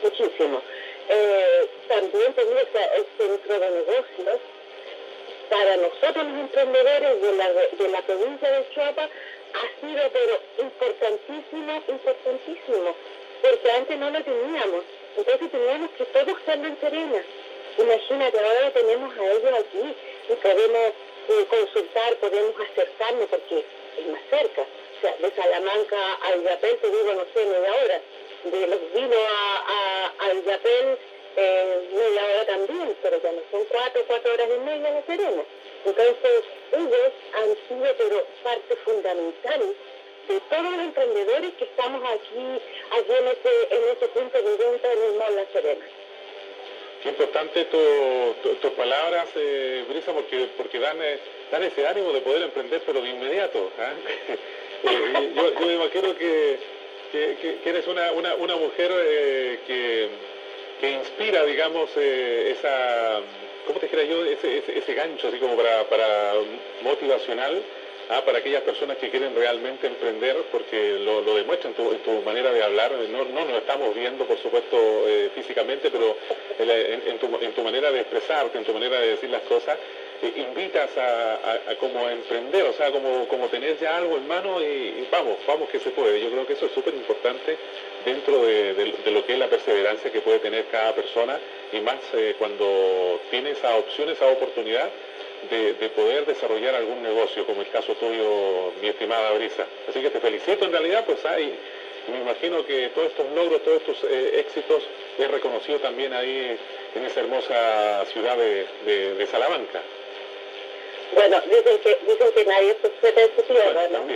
muchísimo. 0.03 0.63
Eh, 1.09 1.69
también 1.89 2.33
tenemos 2.35 2.65
el 2.97 3.07
centro 3.19 3.59
de 3.59 3.71
negocios, 3.71 4.41
para 5.51 5.77
nosotros 5.77 6.27
los 6.27 6.41
emprendedores 6.41 7.21
de 7.21 7.33
la, 7.33 7.53
de 7.53 7.89
la 7.89 8.03
provincia 8.03 8.51
de 8.51 8.71
Chuapa, 8.71 9.03
ha 9.03 9.81
sido 9.81 10.03
pero 10.13 10.41
importantísimo, 10.59 11.83
importantísimo, 11.89 12.95
porque 13.43 13.71
antes 13.73 13.99
no 13.99 14.11
lo 14.11 14.23
teníamos, 14.23 14.85
entonces 15.17 15.51
teníamos 15.51 15.91
que 15.91 16.05
todos 16.07 16.39
estar 16.39 16.57
en 16.57 16.81
Serena. 16.81 17.23
Imagínate, 17.79 18.39
ahora 18.39 18.71
tenemos 18.73 19.19
a 19.19 19.33
ellos 19.33 19.53
aquí 19.59 19.95
y 20.29 20.33
podemos 20.35 20.93
consultar, 21.49 22.17
podemos 22.17 22.55
acercarnos 22.61 23.29
porque 23.29 23.65
es 23.99 24.07
más 24.07 24.21
cerca. 24.31 24.63
O 24.63 25.01
sea, 25.01 25.17
de 25.17 25.31
Salamanca 25.31 26.19
a 26.23 26.37
Illapel 26.37 26.77
te 26.79 26.91
digo, 26.91 27.13
no 27.15 27.25
sé, 27.33 27.47
media 27.47 27.75
hora. 27.75 28.01
De 28.45 28.67
los 28.67 28.93
vinos 28.95 29.19
a, 29.29 30.13
a, 30.19 30.33
Illapel, 30.35 30.99
eh, 31.37 31.89
media 31.93 32.25
hora 32.25 32.47
también, 32.47 32.97
pero 33.03 33.23
ya 33.23 33.33
no 33.33 33.43
son 33.51 33.65
cuatro, 33.71 34.03
cuatro 34.07 34.33
horas 34.33 34.49
y 34.57 34.61
media 34.61 34.93
de 34.93 35.03
Serena. 35.03 35.43
Entonces, 35.85 36.45
ellos 36.73 37.13
han 37.35 37.57
sido 37.69 37.95
pero 37.97 38.27
parte 38.43 38.77
fundamental 38.85 39.75
de 40.29 40.41
todos 40.41 40.63
los 40.63 40.81
emprendedores 40.81 41.55
que 41.55 41.65
estamos 41.65 42.03
aquí, 42.05 42.63
allí 42.91 43.13
en 43.19 43.29
ese, 43.29 43.75
en 43.75 43.97
ese 43.97 44.09
punto 44.09 44.43
de 44.43 44.57
venta 44.57 44.93
en 44.93 45.03
el 45.03 45.15
Mall 45.15 45.37
La 45.37 45.47
Serena. 45.53 45.85
Qué 47.03 47.09
importante 47.09 47.65
tus 47.65 48.71
palabras, 48.73 49.29
eh, 49.35 49.85
Brisa, 49.89 50.13
porque, 50.13 50.49
porque 50.57 50.79
dan, 50.79 50.99
eh, 51.03 51.19
dan 51.51 51.63
ese 51.63 51.87
ánimo 51.87 52.13
de 52.13 52.21
poder 52.21 52.43
emprender, 52.43 52.83
pero 52.85 53.01
de 53.01 53.09
inmediato. 53.11 53.71
¿ah? 53.79 53.93
Eh, 54.83 55.33
yo, 55.37 55.61
yo, 55.61 55.67
me 55.67 55.75
imagino 55.75 56.17
que, 56.17 56.57
que, 57.13 57.59
eres 57.67 57.87
una, 57.87 58.13
una, 58.13 58.35
una 58.37 58.57
mujer 58.57 58.91
que, 59.67 60.09
que, 60.81 60.91
inspira, 60.91 61.45
digamos, 61.45 61.95
esa, 61.99 63.21
¿cómo 63.67 63.79
te 63.79 64.09
yo? 64.09 64.25
Ese, 64.25 64.57
ese, 64.57 64.79
ese, 64.79 64.95
gancho, 64.95 65.29
así 65.29 65.37
como 65.37 65.55
para, 65.55 65.85
para 65.85 66.33
motivacional 66.81 67.63
Ah, 68.13 68.25
para 68.25 68.39
aquellas 68.39 68.63
personas 68.63 68.97
que 68.97 69.09
quieren 69.09 69.37
realmente 69.37 69.87
emprender, 69.87 70.35
porque 70.51 70.99
lo, 70.99 71.21
lo 71.21 71.37
demuestra 71.37 71.71
en 71.71 71.77
tu, 71.77 72.23
manera 72.25 72.53
de 72.53 72.61
hablar, 72.61 72.91
no, 73.09 73.25
no 73.25 73.45
nos 73.45 73.59
estamos 73.59 73.95
viendo, 73.95 74.25
por 74.25 74.37
supuesto, 74.39 74.77
eh, 75.07 75.31
físicamente, 75.33 75.93
pero 75.93 76.17
en, 76.59 77.53
tu, 77.55 77.63
manera 77.63 77.93
de 77.93 78.01
expresarte, 78.01 78.59
en 78.59 78.65
tu 78.65 78.73
manera 78.73 78.99
de 78.99 79.11
decir 79.11 79.31
las 79.31 79.43
cosas, 79.43 79.79
eh, 80.23 80.33
invitas 80.39 80.91
a, 80.99 81.77
como 81.79 82.09
emprender, 82.09 82.65
o 82.65 82.73
sea, 82.73 82.91
como, 82.91 83.29
como 83.29 83.47
tener 83.47 83.79
ya 83.79 83.99
algo 83.99 84.17
en 84.17 84.27
mano 84.27 84.61
y, 84.61 85.07
vamos, 85.09 85.39
vamos 85.47 85.69
que 85.69 85.79
se 85.79 85.91
puede. 85.91 86.21
Yo 86.21 86.33
creo 86.33 86.45
que 86.49 86.55
eso 86.55 86.67
es 86.67 86.73
súper 86.73 86.95
importante 86.95 87.57
dentro 88.05 88.43
de, 88.45 88.93
lo 89.07 89.25
que 89.25 89.35
es 89.35 89.39
la 89.39 89.47
perseverancia 89.47 90.11
que 90.11 90.21
puede 90.21 90.41
tener 90.41 90.65
cada 90.67 90.97
persona 90.97 91.39
y 91.73 91.79
más 91.79 92.01
eh, 92.15 92.35
cuando 92.41 93.21
tiene 93.31 93.53
esa 93.53 93.77
opción, 93.77 94.09
esa 94.09 94.27
oportunidad 94.27 94.91
de, 95.49 95.89
poder 95.91 96.27
desarrollar 96.27 96.75
algún 96.75 97.03
negocio, 97.03 97.47
como 97.47 97.63
el 97.63 97.69
caso 97.69 97.95
tuyo, 97.95 98.73
mi 98.81 98.89
estimada 98.89 99.33
Brisa. 99.33 99.67
Así 99.89 100.01
que 100.01 100.11
te 100.11 100.21
felicito, 100.21 100.65
en 100.65 100.73
realidad, 100.73 101.05
pues 101.07 101.25
hay, 101.25 101.55
me 102.09 102.19
imagino 102.19 102.65
que 102.65 102.89
todos 102.89 103.09
estos 103.09 103.31
logros, 103.33 103.63
todos 103.63 103.79
estos 103.83 104.05
eh, 104.11 104.41
éxitos 104.41 104.83
es 105.19 105.31
reconocido 105.31 105.79
también 105.79 106.13
ahí 106.13 106.57
en 106.95 107.05
esa 107.05 107.21
hermosa 107.21 108.05
ciudad 108.07 108.37
de, 108.37 109.27
Salamanca. 109.31 109.81
Bueno, 111.13 111.41
dicen 111.43 111.79
que, 111.79 111.99
dicen 112.07 112.33
que 112.33 112.45
nadie 112.45 112.77
sucede 112.81 113.23
en 113.25 113.37
su 113.37 113.43
tierra, 113.43 113.89
¿no? 113.89 114.01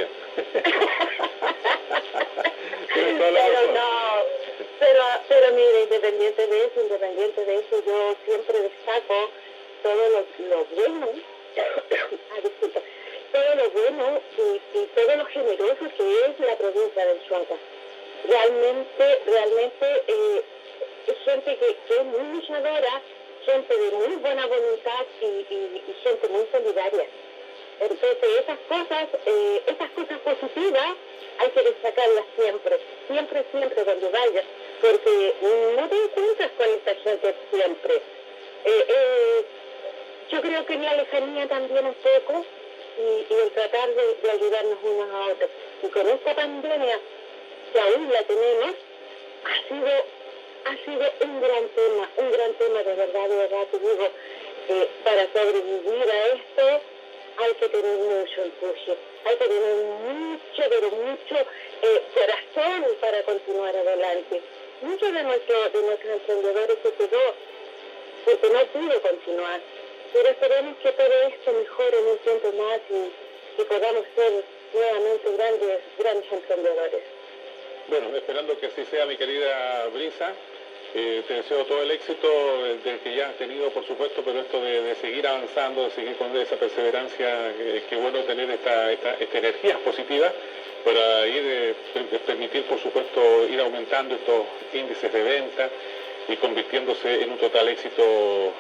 Pero 2.94 3.72
no, 3.72 4.22
pero, 4.78 5.02
pero 5.28 5.52
mire, 5.52 5.82
independiente 5.82 6.46
de 6.46 6.64
eso, 6.64 6.80
independiente 6.80 7.44
de 7.44 7.54
eso, 7.56 7.82
yo 7.84 8.16
siempre 8.24 8.60
destaco 8.60 9.30
todo 9.82 10.08
lo, 10.08 10.24
bueno, 10.74 11.08
ah, 11.56 12.40
todo 13.32 13.54
lo 13.56 13.70
bueno 13.70 14.20
y, 14.38 14.86
todo 14.94 15.16
lo 15.16 15.26
generoso 15.26 15.84
que 15.96 16.20
es 16.26 16.40
la 16.40 16.56
provincia 16.56 17.06
del 17.06 17.26
Chuapa. 17.26 17.56
Realmente, 18.28 19.22
realmente 19.26 20.02
eh, 20.06 20.42
es 21.08 21.18
gente 21.24 21.56
que, 21.56 21.94
es 21.94 22.04
muy 22.04 22.34
luchadora, 22.34 23.02
gente 23.44 23.76
de 23.76 23.90
muy 23.92 24.16
buena 24.16 24.46
voluntad 24.46 25.06
y, 25.20 25.82
gente 26.02 26.28
muy 26.28 26.46
solidaria. 26.52 27.06
Entonces 27.80 28.16
esas 28.40 28.58
cosas, 28.68 29.08
eh, 29.26 29.62
esas 29.66 29.90
cosas 29.90 30.18
positivas 30.20 30.94
hay 31.38 31.50
que 31.50 31.62
destacarlas 31.62 32.24
siempre, 32.36 32.78
siempre, 33.08 33.44
siempre 33.50 33.84
cuando 33.84 34.10
vayas, 34.10 34.44
porque 34.80 35.34
no 35.76 35.88
te 35.88 35.96
encuentras 36.04 36.50
con 36.56 36.68
esta 36.68 36.94
gente 36.96 37.34
siempre. 37.50 37.94
Eh, 38.64 38.84
eh 38.88 39.44
yo 40.30 40.40
creo 40.40 40.64
que 40.64 40.76
la 40.76 40.94
lejanía 40.94 41.46
también 41.48 41.86
un 41.86 41.94
poco 41.94 42.44
y, 42.98 43.34
el 43.34 43.50
tratar 43.50 43.88
de, 43.94 44.30
ayudarnos 44.30 44.78
unos 44.82 45.10
a 45.10 45.32
otros. 45.32 45.50
Y 45.82 45.88
con 45.88 46.08
esta 46.08 46.34
pandemia, 46.34 46.98
que 47.72 47.80
aún 47.80 48.12
la 48.12 48.22
tenemos, 48.22 48.74
ha 49.44 49.68
sido, 49.68 49.88
ha 50.64 50.76
sido 50.85 51.12
un 51.21 51.40
gran 51.40 51.68
tema, 51.68 52.11
un 52.16 52.30
gran 52.33 52.54
tema 52.54 52.83
de 52.83 52.94
verdad, 52.94 53.28
de 53.28 53.37
verdad, 53.37 53.66
te 53.71 53.78
digo, 53.78 54.09
eh, 54.68 54.88
para 55.04 55.26
sobrevivir 55.33 56.11
a 56.11 56.26
esto 56.26 56.80
hay 57.37 57.54
que 57.54 57.68
tener 57.68 57.99
mucho 57.99 58.42
empuje, 58.42 58.97
hay 59.25 59.37
que 59.37 59.44
tener 59.44 59.85
mucho, 59.85 60.62
pero 60.68 60.90
mucho 60.90 61.37
eh, 61.83 62.02
corazón 62.14 62.85
para 63.00 63.23
continuar 63.25 63.76
adelante. 63.76 64.40
Muchos 64.83 65.12
de, 65.12 65.23
nuestro, 65.23 65.71
de 65.71 65.83
nuestros 65.83 66.12
emprendedores 66.12 66.78
se 66.83 66.92
quedó 66.92 67.35
porque 68.25 68.50
no 68.50 68.64
pudo 68.66 69.02
continuar, 69.02 69.61
pero 70.12 70.28
esperemos 70.28 70.76
que 70.78 70.92
todo 70.92 71.14
esto 71.28 71.52
mejore 71.52 71.99
en 71.99 72.06
un 72.06 72.18
tiempo 72.18 72.52
más 72.52 72.80
y, 72.90 73.61
y 73.61 73.64
podamos 73.64 74.04
ser 74.14 74.44
nuevamente 74.73 75.30
grandes, 75.37 75.80
grandes 75.99 76.33
emprendedores. 76.33 77.02
Bueno, 77.88 78.16
esperando 78.16 78.59
que 78.59 78.66
así 78.66 78.85
sea, 78.87 79.04
mi 79.04 79.16
querida 79.16 79.87
Brisa. 79.92 80.33
Eh, 80.96 81.24
te 81.26 81.34
deseo 81.34 81.64
todo 81.64 81.82
el 81.82 81.90
éxito 81.90 82.28
del 82.84 83.00
que 83.00 83.16
ya 83.16 83.28
has 83.30 83.36
tenido, 83.36 83.68
por 83.70 83.84
supuesto, 83.84 84.22
pero 84.24 84.38
esto 84.38 84.60
de, 84.62 84.94
seguir 84.94 85.26
avanzando, 85.26 85.82
de 85.82 85.90
seguir 85.90 86.14
con 86.14 86.36
esa 86.36 86.54
perseverancia, 86.54 87.50
eh, 87.50 87.82
qué 87.90 87.96
bueno 87.96 88.20
tener 88.20 88.48
esta, 88.48 88.92
esta, 88.92 89.16
energía 89.36 89.76
positiva 89.78 90.32
para 90.84 91.26
ir, 91.26 91.42
eh, 91.44 91.74
permitir, 92.24 92.62
por 92.66 92.78
supuesto, 92.78 93.20
ir 93.48 93.58
aumentando 93.60 94.14
estos 94.14 94.46
índices 94.72 95.12
de 95.12 95.22
venta 95.24 95.68
y 96.28 96.37
convirtiéndose 96.37 97.23
en 97.23 97.33
un 97.33 97.38
total 97.38 97.69
éxito 97.69 98.02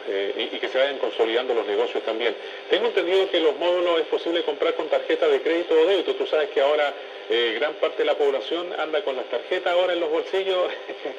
eh, 0.08 0.50
y, 0.52 0.58
que 0.58 0.68
se 0.68 0.78
vayan 0.78 0.98
consolidando 0.98 1.54
los 1.54 1.66
negocios 1.66 2.02
también. 2.04 2.34
Tengo 2.68 2.86
entendido 2.86 3.30
que 3.30 3.40
los 3.40 3.56
módulos 3.56 4.00
es 4.00 4.06
posible 4.06 4.42
comprar 4.42 4.74
con 4.74 4.88
tarjeta 4.88 5.28
de 5.28 5.40
crédito 5.40 5.74
o 5.74 5.86
débito. 5.86 6.14
Tú 6.14 6.26
sabes 6.26 6.50
que 6.50 6.60
ahora 6.60 6.92
eh, 7.30 7.56
gran 7.58 7.74
parte 7.74 7.98
de 7.98 8.04
la 8.04 8.14
población 8.14 8.72
anda 8.78 9.02
con 9.02 9.16
las 9.16 9.24
tarjetas 9.26 9.72
ahora 9.72 9.94
en 9.94 10.00
los 10.00 10.10
bolsillos, 10.10 10.70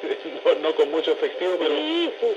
no, 0.62 0.74
con 0.74 0.90
mucho 0.90 1.12
efectivo, 1.12 1.56
pero 1.58 1.74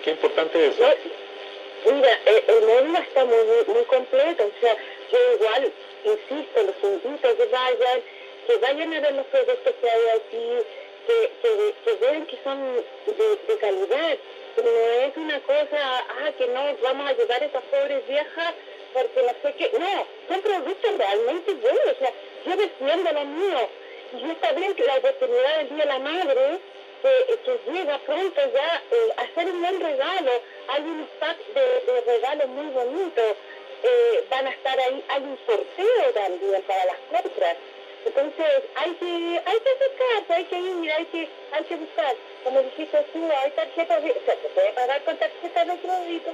qué 0.03 0.11
importante 0.11 0.65
es 0.65 0.75
eso. 0.75 1.93
mira, 1.93 2.19
eh, 2.25 2.43
el, 2.47 2.65
módulo 2.65 2.99
está 2.99 3.25
muy, 3.25 3.37
muy 3.67 3.83
completo, 3.83 4.43
o 4.43 4.59
sea, 4.59 4.75
yo 5.11 5.17
igual, 5.35 5.71
insisto, 6.03 6.63
los 6.63 7.03
invito 7.05 7.27
a 7.27 7.35
que 7.35 7.45
vayan, 7.45 8.01
que 8.47 8.57
vayan 8.57 8.93
a 8.93 8.99
ver 9.01 9.13
los 9.13 9.25
productos 9.27 9.73
que 9.79 9.89
hay 9.89 10.17
aquí, 10.17 10.65
que, 11.05 11.31
que, 11.41 11.93
vean 11.95 12.25
que 12.25 12.37
son 12.43 12.75
de, 12.75 13.57
calidad, 13.59 14.17
no 14.57 14.69
es 14.69 15.17
una 15.17 15.39
cosa, 15.41 15.77
ah, 15.77 16.31
que 16.37 16.47
no 16.47 16.61
vamos 16.83 17.07
a 17.07 17.09
ayudar 17.09 17.41
a 17.41 17.45
esas 17.45 17.63
pobres 17.63 18.07
viejas 18.07 18.53
porque 18.93 19.21
no 19.21 19.33
sé 19.41 19.55
qué, 19.57 19.71
no, 19.77 20.05
son 20.27 20.41
productos 20.41 20.97
realmente 20.97 21.53
buenos, 21.53 21.85
o 21.85 21.99
sea, 21.99 22.13
yo 22.45 22.55
defiendo 22.57 23.11
lo 23.11 23.25
mío, 23.25 23.69
y 24.13 24.31
está 24.31 24.51
bien 24.53 24.73
que 24.73 24.83
la 24.83 24.95
oportunidad 24.97 25.57
del 25.57 25.69
Día 25.69 25.77
de 25.77 25.85
la 25.85 25.99
Madre, 25.99 26.59
que, 27.01 27.71
llega 27.71 27.97
pronto 27.99 28.41
ya, 28.53 28.83
eh, 28.91 29.13
hacer 29.17 29.45
un 29.51 29.61
buen 29.61 29.79
regalo, 29.79 30.31
hay 30.67 30.81
un 30.81 31.07
pack 31.19 31.37
de, 31.53 31.91
de 31.91 32.01
regalos 32.01 32.47
muy 32.47 32.65
bonitos, 32.67 33.35
eh, 33.83 34.25
van 34.29 34.47
a 34.47 34.49
estar 34.49 34.77
ahí, 34.79 35.03
hay 35.07 35.23
un 35.23 35.37
sorteo 35.45 36.13
también 36.13 36.61
para 36.63 36.85
las 36.85 36.97
compras, 37.09 37.57
entonces 38.05 38.45
hay 38.75 38.91
que, 38.93 39.41
hay 39.45 39.59
que 39.59 39.73
buscar, 39.73 40.37
hay 40.37 40.43
que 40.45 40.57
ir, 40.57 40.91
hay 40.91 41.05
que, 41.05 41.27
hay 41.51 41.63
que 41.63 41.75
buscar. 41.75 42.15
Como 42.43 42.61
dijiste 42.61 43.05
tú, 43.13 43.29
hay 43.43 43.51
tarjetas, 43.51 43.99
o 43.99 44.25
sea, 44.25 44.35
se 44.41 44.49
puede 44.49 44.71
pagar 44.71 45.03
con 45.03 45.17
tarjetas 45.17 45.67
de 45.67 45.77
crédito, 45.77 46.31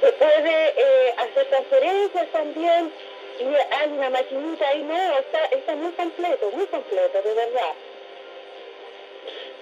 se 0.00 0.12
puede 0.12 0.74
eh, 0.76 1.14
hacer 1.16 1.46
transferencias 1.46 2.28
también, 2.32 2.92
y 3.40 3.74
hay 3.74 3.88
una 3.90 4.10
maquinita 4.10 4.68
ahí, 4.68 4.82
no, 4.82 5.18
está, 5.18 5.44
está 5.46 5.74
muy 5.74 5.92
completo, 5.92 6.50
muy 6.52 6.66
completo, 6.66 7.22
de 7.22 7.34
verdad. 7.34 7.72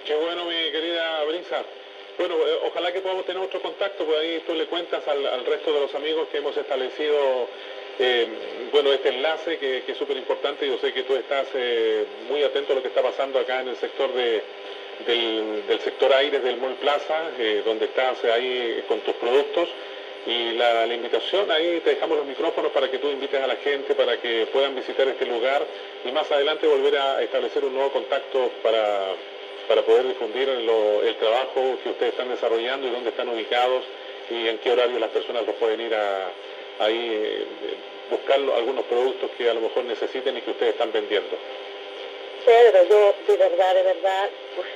Qué 0.05 0.15
bueno, 0.15 0.45
mi 0.45 0.71
querida 0.71 1.23
Brisa. 1.23 1.63
Bueno, 2.17 2.35
eh, 2.35 2.59
ojalá 2.65 2.91
que 2.91 2.99
podamos 2.99 3.25
tener 3.25 3.41
otro 3.41 3.61
contacto, 3.61 4.03
pues 4.03 4.19
ahí 4.19 4.43
tú 4.45 4.53
le 4.53 4.65
cuentas 4.65 5.07
al, 5.07 5.25
al 5.25 5.45
resto 5.45 5.71
de 5.71 5.79
los 5.79 5.95
amigos 5.95 6.27
que 6.29 6.39
hemos 6.39 6.57
establecido 6.57 7.47
eh, 7.99 8.27
bueno, 8.71 8.93
este 8.93 9.09
enlace 9.09 9.57
que, 9.57 9.83
es 9.85 9.97
súper 9.97 10.15
importante, 10.15 10.65
yo 10.65 10.77
sé 10.77 10.93
que 10.93 11.03
tú 11.03 11.15
estás 11.15 11.47
eh, 11.53 12.05
muy 12.29 12.41
atento 12.43 12.71
a 12.71 12.77
lo 12.77 12.81
que 12.81 12.87
está 12.87 13.01
pasando 13.01 13.39
acá 13.39 13.59
en 13.59 13.67
el 13.69 13.75
sector 13.75 14.13
de, 14.13 14.41
del, 15.05 15.79
sector 15.81 16.13
aires 16.13 16.41
del 16.41 16.57
Mall 16.57 16.75
Plaza, 16.75 17.31
eh, 17.37 17.61
donde 17.65 17.85
estás 17.85 18.23
ahí 18.23 18.83
con 18.87 19.01
tus 19.01 19.15
productos. 19.15 19.67
Y 20.25 20.51
la, 20.53 20.85
invitación, 20.85 21.49
ahí 21.49 21.81
te 21.83 21.91
dejamos 21.91 22.17
los 22.17 22.27
micrófonos 22.27 22.71
para 22.71 22.89
que 22.91 22.99
tú 22.99 23.09
invites 23.09 23.41
a 23.41 23.47
la 23.47 23.55
gente, 23.55 23.95
para 23.95 24.17
que 24.17 24.47
puedan 24.51 24.75
visitar 24.75 25.07
este 25.07 25.25
lugar 25.25 25.65
y 26.05 26.11
más 26.11 26.29
adelante 26.31 26.67
volver 26.67 26.97
a 26.97 27.21
establecer 27.21 27.65
un 27.65 27.73
nuevo 27.73 27.91
contacto 27.91 28.51
para, 28.61 29.13
para 29.67 29.81
poder 29.81 30.07
difundir 30.07 30.47
el 30.49 31.15
trabajo 31.15 31.77
que 31.83 31.89
ustedes 31.89 32.11
están 32.11 32.29
desarrollando 32.29 32.87
y 32.87 32.91
dónde 32.91 33.09
están 33.09 33.29
ubicados 33.29 33.83
y 34.29 34.47
en 34.47 34.57
qué 34.59 34.71
horario 34.71 34.99
las 34.99 35.09
personas 35.09 35.45
los 35.47 35.55
pueden 35.55 35.81
ir 35.81 35.95
a, 35.95 36.29
ahí 36.79 37.09
eh, 37.11 37.45
buscar 38.09 38.39
algunos 38.39 38.85
productos 38.85 39.29
que 39.37 39.49
a 39.49 39.53
lo 39.53 39.61
mejor 39.61 39.83
necesiten 39.85 40.37
y 40.37 40.41
que 40.41 40.51
ustedes 40.51 40.73
están 40.73 40.91
vendiendo. 40.91 41.37
Pedro, 42.45 42.83
yo 42.85 43.13
de 43.27 43.37
verdad, 43.37 43.75
de 43.75 43.83
verdad, 43.83 44.29
pues, 44.55 44.67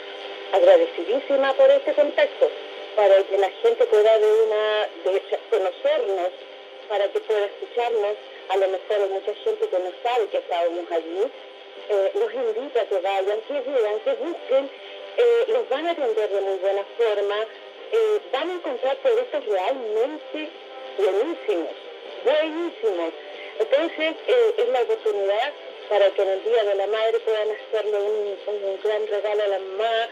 agradecidísima 0.51 1.53
por 1.53 1.69
este 1.71 1.93
contacto, 1.93 2.49
para 2.95 3.23
que 3.23 3.37
la 3.37 3.49
gente 3.49 3.85
pueda 3.85 4.19
de 4.19 4.31
una, 4.43 4.87
de 5.05 5.21
conocernos, 5.49 6.29
para 6.89 7.07
que 7.07 7.19
pueda 7.21 7.45
escucharnos. 7.45 8.15
A 8.49 8.57
lo 8.57 8.67
mejor 8.67 8.97
hay 9.01 9.09
mucha 9.09 9.33
gente 9.33 9.67
que 9.67 9.79
no 9.79 9.91
sabe 10.03 10.27
que 10.27 10.37
estábamos 10.37 10.91
allí. 10.91 11.23
Eh, 11.89 12.11
los 12.15 12.33
invito 12.33 12.79
a 12.79 12.85
que 12.85 12.99
vayan, 12.99 13.41
que 13.47 13.53
vean, 13.53 13.99
que 14.03 14.13
busquen. 14.13 14.69
Eh, 15.17 15.45
los 15.47 15.69
van 15.69 15.87
a 15.87 15.91
atender 15.91 16.29
de 16.29 16.41
muy 16.41 16.57
buena 16.57 16.83
forma. 16.97 17.35
van 18.31 18.49
a 18.49 18.53
encontrar 18.53 18.97
productos 18.97 19.45
realmente 19.45 20.49
buenísimos 20.97 21.82
buenísimos. 22.23 23.13
Entonces, 23.59 24.15
eh, 24.27 24.53
es 24.57 24.69
la 24.69 24.81
oportunidad 24.81 25.53
para 25.89 26.09
que 26.11 26.21
en 26.21 26.29
el 26.29 26.43
Día 26.43 26.63
de 26.63 26.75
la 26.75 26.87
Madre 26.87 27.19
puedan 27.19 27.47
hacerle 27.51 27.97
un, 27.97 28.79
gran 28.83 29.07
regalo 29.07 29.43
a 29.43 29.47
la 29.47 29.59
mamá, 29.59 30.09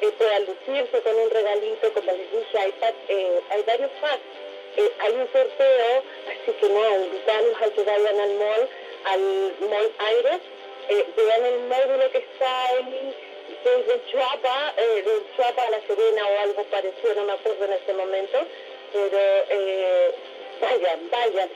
eh, 0.00 0.12
puedan 0.16 0.46
lucirse 0.46 1.00
con 1.02 1.14
un 1.16 1.30
regalito, 1.30 1.92
como 1.92 2.12
les 2.12 2.30
dije, 2.30 2.58
hay, 2.58 2.74
eh, 3.08 3.40
hay 3.50 3.62
varios 3.62 3.90
packs, 4.00 4.22
hay 5.00 5.12
un 5.12 5.28
sorteo, 5.32 6.02
así 6.28 6.52
que 6.52 6.68
nada, 6.68 6.96
invitarlos 6.96 7.62
a 7.62 7.70
que 7.70 7.82
vayan 7.82 8.20
al 8.20 8.34
mall, 8.34 8.68
al 9.04 9.52
Mall 9.70 9.92
Aires, 9.98 10.40
vean 11.16 11.44
el 11.46 11.60
módulo 11.60 12.10
que 12.10 12.18
está 12.18 12.66
ahí, 12.66 13.14
desde 13.64 14.10
Chuapa, 14.10 14.74
de 14.76 15.22
Chuapa 15.36 15.62
a 15.62 15.70
La 15.70 15.80
Serena 15.86 16.26
o 16.26 16.40
algo 16.40 16.62
parecido, 16.64 17.14
no 17.14 17.24
me 17.24 17.32
acuerdo 17.32 17.64
en 17.64 17.72
este 17.72 17.92
momento, 17.94 18.38
pero 18.92 19.18
vayan, 20.64 21.10
vayan, 21.10 21.48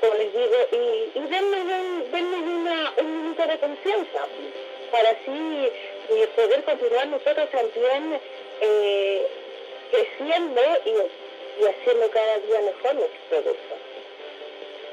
como 0.00 0.14
les 0.14 0.32
digo, 0.32 0.56
y, 0.72 1.18
y 1.18 1.22
denme, 1.28 1.60
una, 1.60 2.92
un 2.98 3.22
minuto 3.22 3.46
de 3.46 3.58
confianza 3.58 4.26
para 4.90 5.10
así 5.10 5.70
poder 6.36 6.64
continuar 6.64 7.06
nosotros 7.08 7.48
también 7.50 8.20
eh, 8.60 9.26
creciendo 9.90 10.60
y, 10.84 11.62
y, 11.62 11.66
haciendo 11.66 12.10
cada 12.10 12.38
día 12.38 12.60
mejor 12.60 12.94
nuestro 12.94 13.20
producto. 13.28 13.74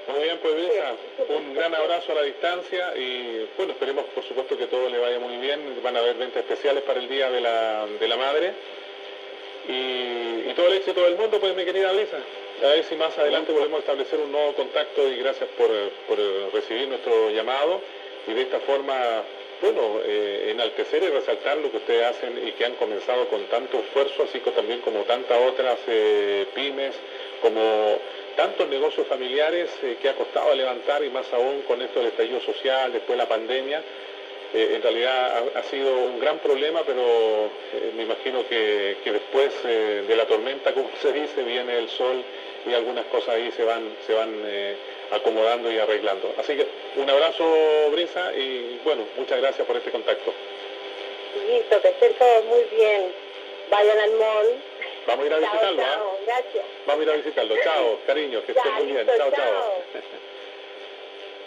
Muy 0.08 0.24
bien, 0.24 0.40
pues 0.42 0.54
Luisa, 0.54 0.96
un 1.30 1.54
gran 1.54 1.76
abrazo 1.76 2.14
a 2.14 2.16
la 2.16 2.22
distancia 2.22 2.94
y 2.96 3.50
bueno, 3.58 3.74
esperemos 3.74 4.06
por 4.16 4.24
supuesto 4.24 4.58
que 4.58 4.68
todo 4.68 4.88
le 4.88 5.00
vaya 5.00 5.20
muy 5.20 5.36
bien. 5.38 5.82
Van 5.84 5.98
a 5.98 6.00
haber 6.00 6.16
ventas 6.16 6.44
especiales 6.44 6.84
para 6.84 7.00
el 7.00 7.10
Día 7.10 7.30
de 7.30 7.42
la, 7.42 7.86
de 8.00 8.08
la 8.08 8.16
Madre 8.16 8.54
y, 9.68 10.50
y 10.50 10.54
todo 10.56 10.68
el 10.68 10.76
éxito 10.76 11.02
del 11.02 11.18
mundo, 11.18 11.40
pues 11.40 11.56
mi 11.56 11.66
querida 11.66 11.92
Luisa 11.92 12.20
a 12.64 12.68
ver 12.68 12.84
si 12.86 12.96
más 12.96 13.18
adelante 13.18 13.54
podemos 13.54 13.80
establecer 13.80 14.20
un 14.20 14.32
nuevo 14.32 14.54
contacto 14.54 15.08
y 15.08 15.18
gracias 15.18 15.50
por, 15.58 15.70
recibir 16.54 16.88
nuestro 16.88 17.30
llamado 17.30 17.82
y 18.28 18.34
de 18.34 18.42
esta 18.42 18.60
forma, 18.60 19.24
bueno, 19.62 20.00
eh, 20.04 20.50
enaltecer 20.52 21.04
y 21.04 21.08
resaltar 21.08 21.58
lo 21.58 21.72
que 21.72 21.78
ustedes 21.78 22.06
hacen 22.06 22.48
y 22.48 22.52
que 22.54 22.66
han 22.66 22.76
comenzado 22.76 23.28
con 23.28 23.44
tanto 23.46 23.80
esfuerzo, 23.80 24.24
así 24.24 24.40
como 24.40 24.56
también 24.56 24.82
como 24.82 25.02
tantas 25.04 25.38
otras 25.48 25.78
eh, 25.88 26.46
pymes, 26.54 26.96
como 27.42 28.00
tantos 28.36 28.68
negocios 28.68 29.08
familiares 29.08 29.70
eh, 29.84 29.98
que 30.02 30.10
ha 30.10 30.16
costado 30.16 30.54
levantar 30.56 31.04
y 31.04 31.10
más 31.10 31.32
aún 31.34 31.62
con 31.62 31.82
esto 31.82 32.00
del 32.00 32.10
estallido 32.10 32.42
social, 32.42 32.92
después 32.92 33.18
de 33.18 33.24
la 33.24 33.30
pandemia. 33.30 33.82
En 34.54 34.82
realidad 34.82 35.44
ha, 35.56 35.64
sido 35.64 35.94
un 35.98 36.20
gran 36.20 36.40
problema, 36.40 36.82
pero 36.86 37.50
me 37.96 38.04
imagino 38.04 38.48
que, 38.48 38.98
que 39.04 39.12
después 39.12 39.52
de 39.64 40.16
la 40.16 40.26
tormenta, 40.26 40.74
como 40.76 40.90
se 41.02 41.12
dice, 41.12 41.44
viene 41.44 41.78
el 41.78 41.90
sol 41.90 42.24
y 42.68 42.74
algunas 42.74 43.06
cosas 43.06 43.36
ahí 43.36 43.52
se 43.52 43.64
van, 43.64 43.96
se 44.06 44.14
van 44.14 44.44
eh, 44.46 44.76
acomodando 45.12 45.72
y 45.72 45.78
arreglando. 45.78 46.34
Así 46.38 46.56
que 46.56 46.68
un 46.98 47.10
abrazo, 47.10 47.46
Brisa, 47.92 48.34
y 48.36 48.80
bueno, 48.84 49.04
muchas 49.16 49.40
gracias 49.40 49.66
por 49.66 49.78
este 49.78 49.92
contacto. 49.92 50.34
Listo, 51.50 51.82
que 51.82 51.90
estén 51.90 52.14
todos 52.16 52.46
muy 52.46 52.64
bien. 52.76 53.12
Vayan 53.70 54.00
al 54.00 54.12
mall. 54.12 54.48
Vamos 55.08 55.24
a 55.24 55.28
ir 55.28 55.34
a 55.34 55.38
visitarlo. 55.38 55.82
¿ah? 55.82 55.96
Chao, 55.96 56.18
gracias. 56.26 56.66
Vamos 56.86 57.02
a 57.02 57.04
ir 57.04 57.10
a 57.10 57.16
visitarlo. 57.16 57.56
Chao, 57.64 58.00
cariño, 58.06 58.44
que 58.46 58.52
estén 58.52 58.74
muy 58.74 58.86
bien. 58.88 59.08
Chao, 59.18 59.32
chao. 59.32 59.84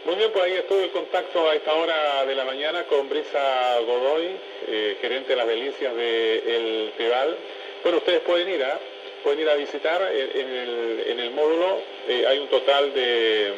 Muy 0.04 0.14
bien, 0.14 0.30
pues 0.32 0.44
ahí 0.44 0.54
estuvo 0.54 0.80
el 0.80 0.90
contacto 0.90 1.48
a 1.48 1.54
esta 1.54 1.74
hora 1.74 2.24
de 2.24 2.34
la 2.34 2.44
mañana 2.44 2.84
con 2.84 3.08
Brisa 3.08 3.78
Godoy, 3.80 4.30
eh, 4.66 4.96
gerente 5.00 5.30
de 5.30 5.36
las 5.36 5.46
delicias 5.46 5.94
de 5.94 6.56
El 6.56 6.92
Tebal. 6.96 7.36
Bueno, 7.82 7.98
ustedes 7.98 8.20
pueden 8.20 8.48
ir 8.48 8.64
a 8.64 8.78
pueden 9.22 9.40
ir 9.40 9.48
a 9.50 9.54
visitar. 9.54 10.00
En 10.12 11.20
el, 11.20 11.30
módulo 11.32 11.78
eh, 12.08 12.24
hay 12.26 12.38
un 12.38 12.48
total 12.48 12.92
de, 12.94 13.52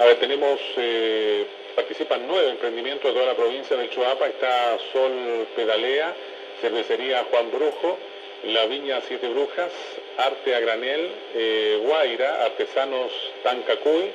a 0.00 0.04
ver, 0.04 0.16
tenemos 0.18 0.60
eh, 0.76 1.46
participan 1.74 2.26
nueve 2.26 2.50
emprendimientos 2.50 3.04
de 3.04 3.12
toda 3.12 3.32
la 3.32 3.36
provincia 3.36 3.76
del 3.76 3.90
Chuapa. 3.90 4.26
Está 4.26 4.76
Sol 4.92 5.46
Pedalea, 5.54 6.14
Cervecería 6.60 7.24
Juan 7.30 7.50
Brujo, 7.50 7.98
La 8.44 8.66
Viña 8.66 9.00
Siete 9.06 9.28
Brujas, 9.28 9.72
Arte 10.18 10.54
a 10.54 10.60
Granel, 10.60 11.10
eh, 11.34 11.78
Guaira, 11.82 12.44
Artesanos 12.44 13.12
Tancacuy, 13.42 14.10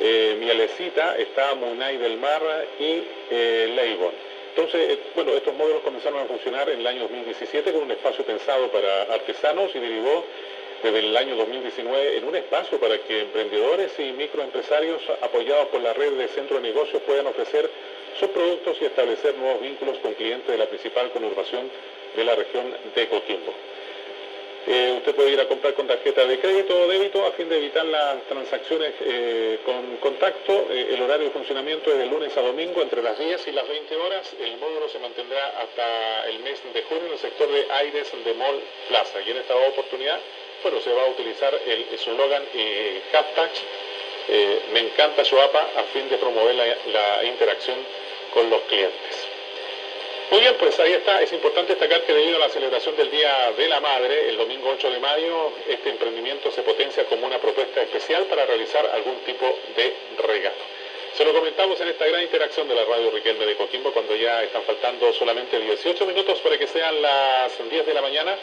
eh, 0.00 0.36
Mielecita, 0.38 1.16
está 1.18 1.54
Munay 1.54 1.96
del 1.96 2.18
Mar 2.18 2.42
y 2.78 3.02
eh, 3.30 3.72
Leibon. 3.74 4.12
Entonces, 4.50 4.92
eh, 4.92 4.98
bueno, 5.14 5.32
estos 5.32 5.54
módulos 5.54 5.82
comenzaron 5.82 6.20
a 6.20 6.24
funcionar 6.24 6.68
en 6.70 6.80
el 6.80 6.86
año 6.86 7.02
2017 7.02 7.72
con 7.72 7.82
un 7.82 7.90
espacio 7.90 8.24
pensado 8.24 8.68
para 8.68 9.02
artesanos 9.02 9.74
y 9.74 9.78
derivó 9.78 10.24
desde 10.82 10.98
el 10.98 11.16
año 11.16 11.36
2019 11.36 12.18
en 12.18 12.24
un 12.24 12.36
espacio 12.36 12.78
para 12.78 12.98
que 12.98 13.22
emprendedores 13.22 13.92
y 13.98 14.12
microempresarios 14.12 15.02
apoyados 15.22 15.68
por 15.68 15.80
la 15.80 15.92
red 15.92 16.12
de 16.12 16.28
centro 16.28 16.56
de 16.56 16.62
negocios 16.62 17.02
puedan 17.02 17.26
ofrecer 17.26 17.70
sus 18.18 18.28
productos 18.30 18.76
y 18.80 18.86
establecer 18.86 19.36
nuevos 19.36 19.60
vínculos 19.60 19.98
con 19.98 20.14
clientes 20.14 20.48
de 20.48 20.58
la 20.58 20.66
principal 20.66 21.10
conurbación 21.10 21.70
de 22.14 22.24
la 22.24 22.34
región 22.34 22.74
de 22.94 23.08
Coquimbo. 23.08 23.52
Eh, 24.68 24.94
usted 24.96 25.14
puede 25.14 25.30
ir 25.30 25.40
a 25.40 25.46
comprar 25.46 25.74
con 25.74 25.86
tarjeta 25.86 26.26
de 26.26 26.40
crédito 26.40 26.74
o 26.74 26.88
débito 26.88 27.24
a 27.24 27.30
fin 27.32 27.48
de 27.48 27.58
evitar 27.58 27.84
las 27.84 28.20
transacciones 28.24 28.94
eh, 29.00 29.60
con 29.64 29.98
contacto. 29.98 30.66
Eh, 30.70 30.94
el 30.94 31.02
horario 31.02 31.26
de 31.26 31.30
funcionamiento 31.30 31.92
es 31.92 31.98
de 31.98 32.06
lunes 32.06 32.36
a 32.36 32.40
domingo 32.40 32.82
entre 32.82 33.00
las 33.00 33.16
10 33.16 33.46
y 33.46 33.52
las 33.52 33.68
20 33.68 33.96
horas. 33.96 34.34
El 34.40 34.56
módulo 34.58 34.88
se 34.88 34.98
mantendrá 34.98 35.60
hasta 35.60 36.28
el 36.28 36.40
mes 36.40 36.60
de 36.74 36.82
junio 36.82 37.06
en 37.06 37.12
el 37.12 37.18
sector 37.18 37.48
de 37.48 37.64
Aires 37.70 38.10
de 38.24 38.34
Mall 38.34 38.60
Plaza. 38.88 39.20
Y 39.24 39.30
en 39.30 39.36
esta 39.36 39.54
oportunidad, 39.54 40.18
bueno, 40.64 40.80
se 40.80 40.92
va 40.92 41.02
a 41.02 41.10
utilizar 41.10 41.54
el 41.64 41.86
eslogan 41.94 42.42
hashtag 43.12 43.50
Me 44.72 44.80
encanta 44.80 45.22
Choapa 45.22 45.60
a 45.76 45.82
fin 45.92 46.08
de 46.08 46.18
promover 46.18 46.56
la 46.56 47.24
interacción 47.24 47.76
con 48.34 48.50
los 48.50 48.62
clientes. 48.62 49.25
Muy 50.30 50.40
bien, 50.40 50.56
pues 50.58 50.78
ahí 50.80 50.92
está. 50.92 51.22
Es 51.22 51.32
importante 51.32 51.74
destacar 51.74 52.02
que 52.02 52.12
debido 52.12 52.36
a 52.36 52.40
la 52.40 52.48
celebración 52.48 52.96
del 52.96 53.10
Día 53.12 53.52
de 53.56 53.68
la 53.68 53.80
Madre, 53.80 54.28
el 54.28 54.36
domingo 54.36 54.70
8 54.70 54.90
de 54.90 54.98
mayo, 54.98 55.52
este 55.68 55.90
emprendimiento 55.90 56.50
se 56.50 56.62
potencia 56.62 57.04
como 57.04 57.26
una 57.26 57.38
propuesta 57.38 57.80
especial 57.82 58.24
para 58.24 58.44
realizar 58.44 58.84
algún 58.92 59.16
tipo 59.20 59.46
de 59.76 59.94
regalo. 60.26 60.56
Se 61.16 61.24
lo 61.24 61.32
comentamos 61.32 61.80
en 61.80 61.88
esta 61.88 62.06
gran 62.06 62.22
interacción 62.22 62.66
de 62.68 62.74
la 62.74 62.84
radio 62.84 63.10
Riquelme 63.12 63.46
de 63.46 63.54
Coquimbo 63.54 63.92
cuando 63.92 64.16
ya 64.16 64.42
están 64.42 64.62
faltando 64.64 65.12
solamente 65.12 65.60
18 65.60 66.04
minutos 66.04 66.40
para 66.40 66.58
que 66.58 66.66
sean 66.66 67.00
las 67.00 67.52
10 67.70 67.86
de 67.86 67.94
la 67.94 68.02
mañana, 68.02 68.36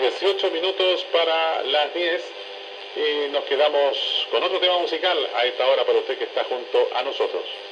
18 0.00 0.50
minutos 0.50 1.04
para 1.12 1.62
las 1.62 1.94
10 1.94 2.24
y 2.96 3.28
nos 3.30 3.44
quedamos 3.44 4.26
con 4.32 4.42
otro 4.42 4.58
tema 4.58 4.78
musical 4.78 5.16
a 5.34 5.46
esta 5.46 5.66
hora 5.68 5.84
para 5.84 5.98
usted 5.98 6.18
que 6.18 6.24
está 6.24 6.42
junto 6.44 6.88
a 6.94 7.02
nosotros. 7.04 7.69